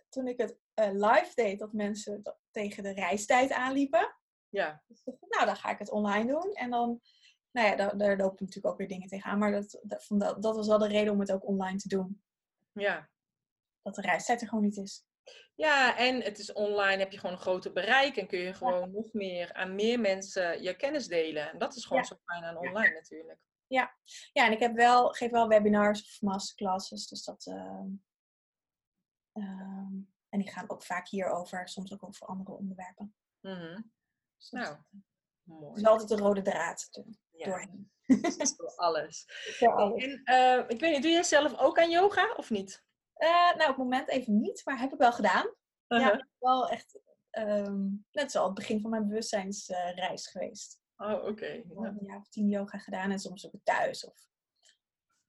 toen 0.08 0.28
ik 0.28 0.38
het 0.38 0.58
uh, 0.74 0.90
live 0.92 1.32
deed, 1.34 1.58
dat 1.58 1.72
mensen 1.72 2.22
dat 2.22 2.38
tegen 2.50 2.82
de 2.82 2.92
reistijd 2.92 3.52
aanliepen. 3.52 4.14
Ja. 4.48 4.82
Dus, 4.86 5.02
nou, 5.04 5.46
dan 5.46 5.56
ga 5.56 5.70
ik 5.70 5.78
het 5.78 5.90
online 5.90 6.26
doen. 6.26 6.52
En 6.52 6.70
dan 6.70 7.00
nou 7.54 7.68
ja, 7.68 7.76
daar, 7.76 7.96
daar 7.96 8.16
lopen 8.16 8.44
natuurlijk 8.44 8.66
ook 8.66 8.78
weer 8.78 8.88
dingen 8.88 9.08
tegenaan. 9.08 9.38
Maar 9.38 9.52
dat, 9.52 9.80
dat, 9.82 10.06
dat, 10.08 10.42
dat 10.42 10.56
was 10.56 10.66
wel 10.66 10.78
de 10.78 10.88
reden 10.88 11.12
om 11.12 11.20
het 11.20 11.32
ook 11.32 11.46
online 11.46 11.78
te 11.78 11.88
doen. 11.88 12.22
Ja. 12.72 13.08
Dat 13.82 13.94
de 13.94 14.00
reistijd 14.00 14.40
er 14.40 14.48
gewoon 14.48 14.64
niet 14.64 14.76
is. 14.76 15.06
Ja, 15.54 15.96
en 15.96 16.22
het 16.22 16.38
is 16.38 16.52
online, 16.52 16.98
heb 16.98 17.12
je 17.12 17.18
gewoon 17.18 17.34
een 17.34 17.42
groter 17.42 17.72
bereik 17.72 18.16
en 18.16 18.26
kun 18.26 18.38
je 18.38 18.52
gewoon 18.52 18.90
nog 18.90 19.12
meer 19.12 19.52
aan 19.52 19.74
meer 19.74 20.00
mensen 20.00 20.62
je 20.62 20.76
kennis 20.76 21.06
delen. 21.06 21.50
En 21.50 21.58
dat 21.58 21.76
is 21.76 21.84
gewoon 21.84 22.04
zo 22.04 22.16
fijn 22.24 22.44
aan 22.44 22.56
online 22.56 22.94
natuurlijk. 22.94 23.38
Ja. 23.66 23.94
ja, 24.32 24.46
en 24.46 24.52
ik 24.52 24.58
heb 24.58 24.74
wel, 24.74 25.08
geef 25.08 25.30
wel 25.30 25.48
webinars 25.48 26.02
of 26.02 26.20
masterclasses, 26.20 27.06
dus 27.06 27.24
dat... 27.24 27.46
Uh, 27.46 27.84
en 30.28 30.40
die 30.40 30.50
gaan 30.50 30.70
ook 30.70 30.82
vaak 30.82 31.08
hierover, 31.08 31.68
soms 31.68 31.92
ook 31.92 32.02
over 32.02 32.26
andere 32.26 32.52
onderwerpen. 32.52 33.14
Mm 33.40 33.52
-hmm. 33.52 33.92
dus 34.36 34.50
nou, 34.50 34.76
mooi. 35.42 35.68
Het 35.68 35.78
is 35.78 35.86
altijd 35.86 36.10
een 36.10 36.18
rode 36.18 36.42
draad 36.42 36.88
ja. 37.36 37.44
doorheen. 37.44 37.92
Door 38.56 38.74
alles. 38.76 39.26
En, 39.60 40.22
uh, 40.24 40.64
ik 40.68 40.80
weet 40.80 40.92
niet, 40.92 41.02
doe 41.02 41.10
jij 41.10 41.22
zelf 41.22 41.58
ook 41.58 41.78
aan 41.78 41.90
yoga 41.90 42.32
of 42.36 42.50
niet? 42.50 42.84
Uh, 43.18 43.28
nou, 43.28 43.60
op 43.60 43.66
het 43.66 43.76
moment 43.76 44.08
even 44.08 44.40
niet, 44.40 44.62
maar 44.64 44.78
heb 44.78 44.92
ik 44.92 44.98
wel 44.98 45.12
gedaan. 45.12 45.46
Uh 45.88 45.98
-huh. 45.98 46.00
Ja, 46.00 46.26
wel 46.38 46.68
echt 46.68 47.00
um, 47.38 48.06
net 48.12 48.30
zoals 48.30 48.46
het 48.46 48.56
begin 48.58 48.80
van 48.80 48.90
mijn 48.90 49.08
bewustzijnsreis 49.08 50.26
geweest. 50.26 50.80
Oh, 50.96 51.12
oké. 51.12 51.28
Okay. 51.28 51.64
Ja. 51.68 51.88
Een 51.88 52.06
jaar 52.06 52.18
of 52.18 52.28
tien 52.28 52.48
yoga 52.48 52.78
gedaan 52.78 53.10
en 53.10 53.18
soms 53.18 53.46
ook 53.46 53.60
thuis. 53.62 54.04
Of, 54.04 54.28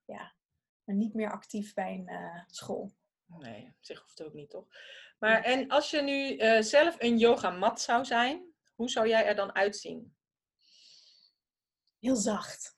ja, 0.06 0.36
maar 0.84 0.96
niet 0.96 1.14
meer 1.14 1.32
actief 1.32 1.74
bij 1.74 1.94
een 1.94 2.12
uh, 2.12 2.44
school. 2.48 2.94
Nee, 3.26 3.66
op 3.66 3.86
zich 3.86 4.00
hoeft 4.00 4.18
het 4.18 4.28
ook 4.28 4.34
niet, 4.34 4.50
toch? 4.50 4.68
Maar 5.20 5.44
en 5.44 5.68
als 5.68 5.90
je 5.90 6.02
nu 6.02 6.38
uh, 6.38 6.62
zelf 6.62 6.96
een 7.00 7.18
yogamat 7.18 7.82
zou 7.82 8.06
zijn, 8.06 8.54
hoe 8.76 8.90
zou 8.90 9.08
jij 9.08 9.26
er 9.26 9.36
dan 9.36 9.56
uitzien? 9.56 10.16
Heel 12.06 12.16
zacht. 12.16 12.76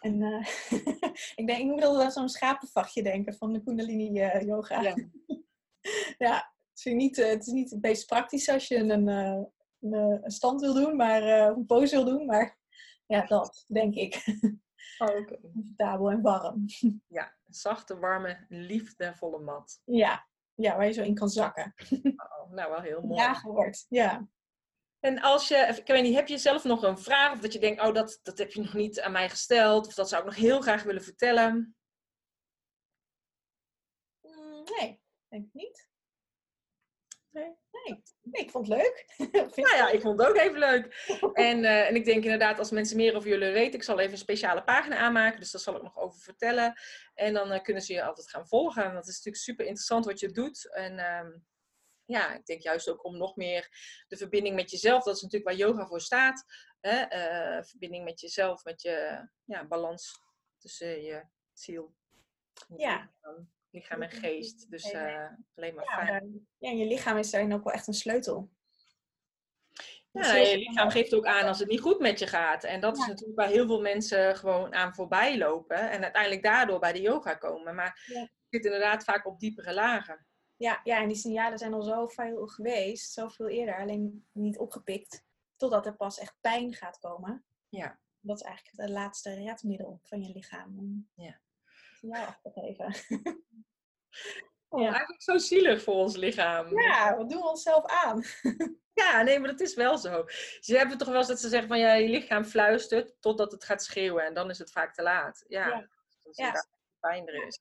En 0.00 0.20
uh, 0.20 0.46
ik, 1.40 1.46
denk, 1.46 1.58
ik 1.58 1.64
moet 1.64 1.84
altijd 1.84 2.04
aan 2.04 2.10
zo'n 2.10 2.28
schapenvachtje 2.28 3.02
denken 3.02 3.34
van 3.34 3.52
de 3.52 3.62
Kundalini 3.62 4.24
uh, 4.24 4.40
yoga. 4.40 4.80
Ja, 4.80 4.94
ja 6.26 6.52
het, 6.70 6.86
is 6.86 6.92
niet, 6.92 7.18
uh, 7.18 7.26
het 7.26 7.46
is 7.46 7.52
niet 7.52 7.70
het 7.70 7.82
meest 7.82 8.06
praktisch 8.06 8.48
als 8.48 8.68
je 8.68 8.76
een, 8.76 9.08
een, 9.08 9.52
een 9.80 10.30
stand 10.30 10.60
wil 10.60 10.74
doen, 10.74 10.96
maar 10.96 11.22
een 11.22 11.66
pose 11.66 11.94
wil 11.96 12.04
doen. 12.04 12.26
Maar 12.26 12.58
ja, 13.06 13.26
dat 13.26 13.64
denk 13.68 13.94
ik. 13.94 14.24
Oh, 14.98 15.08
okay. 15.18 15.38
Comfortabel 15.52 16.10
en 16.10 16.22
warm. 16.22 16.64
Ja, 17.08 17.34
een 17.44 17.54
zachte, 17.54 17.98
warme, 17.98 18.46
liefdevolle 18.48 19.38
mat. 19.38 19.80
Ja, 19.84 20.26
ja 20.54 20.76
waar 20.76 20.86
je 20.86 20.92
zo 20.92 21.02
in 21.02 21.14
kan 21.14 21.28
zakken. 21.28 21.74
Oh, 22.02 22.50
nou, 22.50 22.70
wel 22.70 22.80
heel 22.80 23.02
mooi. 23.02 23.20
Ja, 23.20 23.40
wordt. 23.42 23.86
Ja. 23.88 24.28
En 25.04 25.20
als 25.20 25.48
je, 25.48 25.56
ik 25.56 25.86
weet 25.86 26.02
niet, 26.02 26.14
heb 26.14 26.28
je 26.28 26.38
zelf 26.38 26.64
nog 26.64 26.82
een 26.82 26.98
vraag 26.98 27.32
of 27.32 27.38
dat 27.38 27.52
je 27.52 27.58
denkt, 27.58 27.82
oh, 27.82 27.94
dat, 27.94 28.20
dat 28.22 28.38
heb 28.38 28.52
je 28.52 28.60
nog 28.60 28.74
niet 28.74 29.00
aan 29.00 29.12
mij 29.12 29.28
gesteld 29.28 29.86
of 29.86 29.94
dat 29.94 30.08
zou 30.08 30.22
ik 30.22 30.28
nog 30.28 30.36
heel 30.36 30.60
graag 30.60 30.82
willen 30.82 31.02
vertellen? 31.02 31.76
Mm, 34.20 34.62
nee, 34.78 35.00
denk 35.28 35.46
ik 35.46 35.52
niet. 35.52 35.88
Nee. 37.30 37.56
Nee. 37.70 38.02
ik 38.30 38.50
vond 38.50 38.68
het 38.68 38.76
leuk. 38.76 39.14
nou 39.56 39.76
ja, 39.76 39.90
ik 39.90 40.00
vond 40.00 40.18
het 40.18 40.28
ook 40.28 40.36
even 40.36 40.58
leuk. 40.58 41.06
En, 41.32 41.58
uh, 41.58 41.88
en 41.88 41.94
ik 41.94 42.04
denk 42.04 42.24
inderdaad, 42.24 42.58
als 42.58 42.70
mensen 42.70 42.96
meer 42.96 43.16
over 43.16 43.28
jullie 43.28 43.52
weten, 43.52 43.74
ik 43.74 43.82
zal 43.82 43.98
even 43.98 44.12
een 44.12 44.18
speciale 44.18 44.64
pagina 44.64 44.96
aanmaken, 44.96 45.40
dus 45.40 45.50
daar 45.50 45.60
zal 45.60 45.76
ik 45.76 45.82
nog 45.82 45.98
over 45.98 46.20
vertellen. 46.20 46.74
En 47.14 47.34
dan 47.34 47.52
uh, 47.52 47.62
kunnen 47.62 47.82
ze 47.82 47.92
je 47.92 48.04
altijd 48.04 48.30
gaan 48.30 48.48
volgen. 48.48 48.84
En 48.84 48.94
dat 48.94 49.08
is 49.08 49.16
natuurlijk 49.16 49.44
super 49.44 49.64
interessant 49.64 50.04
wat 50.04 50.20
je 50.20 50.30
doet. 50.30 50.72
En 50.72 50.98
uh, 50.98 51.40
ja, 52.12 52.34
ik 52.34 52.46
denk 52.46 52.60
juist 52.60 52.88
ook 52.88 53.04
om 53.04 53.16
nog 53.16 53.36
meer 53.36 53.68
de 54.08 54.16
verbinding 54.16 54.54
met 54.54 54.70
jezelf, 54.70 55.04
dat 55.04 55.16
is 55.16 55.22
natuurlijk 55.22 55.50
waar 55.50 55.68
yoga 55.68 55.86
voor 55.86 56.00
staat. 56.00 56.44
Hè? 56.80 57.00
Uh, 57.00 57.62
verbinding 57.62 58.04
met 58.04 58.20
jezelf, 58.20 58.64
met 58.64 58.82
je 58.82 59.28
ja, 59.44 59.66
balans 59.66 60.20
tussen 60.58 61.02
je 61.02 61.24
ziel. 61.52 61.94
Ja. 62.76 63.12
Lichaam 63.70 64.02
en 64.02 64.10
geest. 64.10 64.70
Dus 64.70 64.92
uh, 64.92 65.28
alleen 65.54 65.74
maar 65.74 65.84
ja, 65.84 66.06
fijn. 66.06 66.48
Ja, 66.58 66.70
je 66.70 66.86
lichaam 66.86 67.16
is 67.16 67.30
daarin 67.30 67.52
ook 67.52 67.64
wel 67.64 67.72
echt 67.72 67.86
een 67.86 67.94
sleutel. 67.94 68.50
Ja, 70.12 70.34
je 70.34 70.58
lichaam 70.58 70.90
geeft 70.90 71.14
ook 71.14 71.26
aan 71.26 71.46
als 71.46 71.58
het 71.58 71.68
niet 71.68 71.80
goed 71.80 71.98
met 71.98 72.18
je 72.18 72.26
gaat. 72.26 72.64
En 72.64 72.80
dat 72.80 72.96
is 72.96 73.06
natuurlijk 73.06 73.38
waar 73.38 73.48
heel 73.48 73.66
veel 73.66 73.80
mensen 73.80 74.36
gewoon 74.36 74.74
aan 74.74 74.94
voorbij 74.94 75.38
lopen. 75.38 75.90
En 75.90 76.02
uiteindelijk 76.02 76.42
daardoor 76.42 76.78
bij 76.78 76.92
de 76.92 77.00
yoga 77.00 77.34
komen. 77.34 77.74
Maar 77.74 78.02
ja. 78.06 78.20
het 78.20 78.30
zit 78.48 78.64
inderdaad 78.64 79.04
vaak 79.04 79.26
op 79.26 79.40
diepere 79.40 79.74
lagen. 79.74 80.26
Ja, 80.62 80.80
ja, 80.84 81.00
en 81.00 81.08
die 81.08 81.16
signalen 81.16 81.58
zijn 81.58 81.74
al 81.74 81.82
zo 81.82 82.06
veel 82.06 82.46
geweest. 82.46 83.12
Zoveel 83.12 83.48
eerder. 83.48 83.80
Alleen 83.80 84.26
niet 84.32 84.58
opgepikt. 84.58 85.24
Totdat 85.56 85.86
er 85.86 85.96
pas 85.96 86.18
echt 86.18 86.36
pijn 86.40 86.74
gaat 86.74 86.98
komen. 86.98 87.44
Ja. 87.68 87.98
Dat 88.20 88.36
is 88.36 88.42
eigenlijk 88.42 88.76
het 88.76 88.90
laatste 88.90 89.34
redmiddel 89.34 90.00
van 90.02 90.22
je 90.22 90.32
lichaam. 90.32 91.08
Ja. 91.14 91.40
Signaal 91.98 92.26
af 92.26 92.40
te 92.40 92.50
geven. 92.50 92.94
Oh, 94.68 94.80
ja. 94.80 94.86
Eigenlijk 94.86 95.22
zo 95.22 95.38
zielig 95.38 95.82
voor 95.82 95.94
ons 95.94 96.16
lichaam. 96.16 96.80
Ja, 96.80 97.16
wat 97.16 97.30
doen 97.30 97.40
we 97.40 97.48
onszelf 97.48 97.86
aan? 97.86 98.22
ja, 99.02 99.22
nee, 99.22 99.38
maar 99.38 99.50
dat 99.50 99.60
is 99.60 99.74
wel 99.74 99.98
zo. 99.98 100.24
Ze 100.60 100.76
hebben 100.76 100.98
toch 100.98 101.08
wel 101.08 101.16
eens 101.16 101.28
dat 101.28 101.40
ze 101.40 101.48
zeggen 101.48 101.68
van 101.68 101.78
ja, 101.78 101.94
je 101.94 102.08
lichaam 102.08 102.44
fluistert 102.44 103.14
totdat 103.20 103.52
het 103.52 103.64
gaat 103.64 103.82
schreeuwen 103.82 104.24
en 104.24 104.34
dan 104.34 104.50
is 104.50 104.58
het 104.58 104.70
vaak 104.70 104.94
te 104.94 105.02
laat. 105.02 105.44
Ja, 105.48 105.68
ja. 105.68 105.88
Dus 106.22 106.36
ja. 106.36 106.66
pijn 107.00 107.28
er 107.28 107.46
is. 107.46 107.60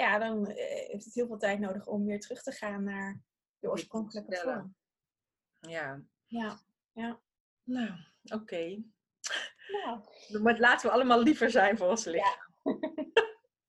Ja, 0.00 0.18
dan 0.18 0.46
eh, 0.46 0.88
heeft 0.88 1.04
het 1.04 1.14
heel 1.14 1.26
veel 1.26 1.38
tijd 1.38 1.58
nodig 1.58 1.86
om 1.86 2.04
weer 2.06 2.20
terug 2.20 2.42
te 2.42 2.52
gaan 2.52 2.84
naar 2.84 3.20
de 3.58 3.70
oorspronkelijke 3.70 4.36
vorm. 4.36 4.74
Ja. 5.58 6.02
Ja, 6.26 6.60
ja. 6.92 7.20
Nou, 7.62 7.90
oké. 8.22 8.34
Okay. 8.34 8.84
Maar 10.42 10.58
laten 10.58 10.88
we 10.88 10.94
allemaal 10.94 11.22
liever 11.22 11.50
zijn 11.50 11.78
voor 11.78 11.88
ons 11.88 12.04
lichaam. 12.04 12.54
Ja. 12.62 12.72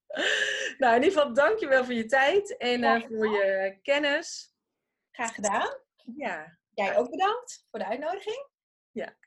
nou, 0.78 0.96
in 0.96 1.04
ieder 1.04 1.20
geval 1.20 1.34
dankjewel 1.34 1.84
voor 1.84 1.94
je 1.94 2.06
tijd 2.06 2.58
en 2.58 2.82
uh, 2.82 3.02
voor 3.02 3.28
je 3.28 3.80
kennis. 3.82 4.56
Graag 5.12 5.36
gedaan. 5.36 5.80
Ja. 6.16 6.58
Jij 6.74 6.98
ook 6.98 7.10
bedankt 7.10 7.66
voor 7.70 7.80
de 7.80 7.86
uitnodiging. 7.86 8.48
Ja. 8.92 9.18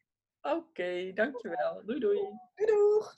Oké, 0.41 0.57
okay, 0.57 1.13
dankjewel. 1.13 1.85
Doei 1.85 2.01
doei. 2.01 2.19
Doei 2.55 2.71
doeg. 2.71 3.15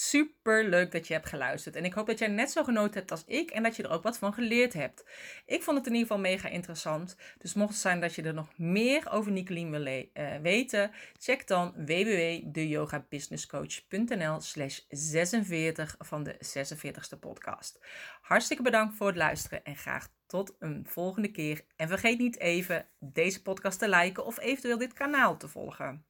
Super 0.00 0.68
leuk 0.68 0.92
dat 0.92 1.06
je 1.06 1.12
hebt 1.12 1.28
geluisterd. 1.28 1.76
En 1.76 1.84
ik 1.84 1.92
hoop 1.92 2.06
dat 2.06 2.18
jij 2.18 2.28
net 2.28 2.50
zo 2.50 2.64
genoten 2.64 2.94
hebt 2.94 3.10
als 3.10 3.24
ik 3.26 3.50
en 3.50 3.62
dat 3.62 3.76
je 3.76 3.82
er 3.82 3.90
ook 3.90 4.02
wat 4.02 4.18
van 4.18 4.32
geleerd 4.32 4.72
hebt. 4.72 5.04
Ik 5.46 5.62
vond 5.62 5.76
het 5.76 5.86
in 5.86 5.92
ieder 5.92 6.08
geval 6.08 6.22
mega 6.22 6.48
interessant. 6.48 7.16
Dus 7.38 7.54
mocht 7.54 7.70
het 7.70 7.80
zijn 7.80 8.00
dat 8.00 8.14
je 8.14 8.22
er 8.22 8.34
nog 8.34 8.58
meer 8.58 9.10
over 9.10 9.32
Nicolien 9.32 9.70
wil 9.70 9.86
uh, 9.86 10.02
weten, 10.42 10.90
check 11.16 11.46
dan 11.46 11.72
www.deyogabusinesscoach.nl 11.76 14.40
slash 14.40 14.80
46 14.88 15.96
van 15.98 16.22
de 16.22 16.34
46ste 16.34 17.18
podcast. 17.20 17.86
Hartstikke 18.20 18.62
bedankt 18.62 18.96
voor 18.96 19.06
het 19.06 19.16
luisteren 19.16 19.64
en 19.64 19.76
graag 19.76 20.08
tot 20.26 20.56
een 20.58 20.86
volgende 20.88 21.30
keer. 21.30 21.64
En 21.76 21.88
vergeet 21.88 22.18
niet 22.18 22.38
even 22.38 22.86
deze 22.98 23.42
podcast 23.42 23.78
te 23.78 23.88
liken 23.88 24.26
of 24.26 24.38
eventueel 24.38 24.78
dit 24.78 24.92
kanaal 24.92 25.36
te 25.36 25.48
volgen 25.48 26.06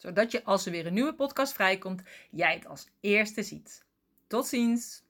zodat 0.00 0.30
je 0.30 0.44
als 0.44 0.66
er 0.66 0.72
weer 0.72 0.86
een 0.86 0.94
nieuwe 0.94 1.14
podcast 1.14 1.52
vrijkomt, 1.52 2.02
jij 2.30 2.54
het 2.54 2.66
als 2.66 2.86
eerste 3.00 3.42
ziet. 3.42 3.84
Tot 4.26 4.46
ziens! 4.46 5.02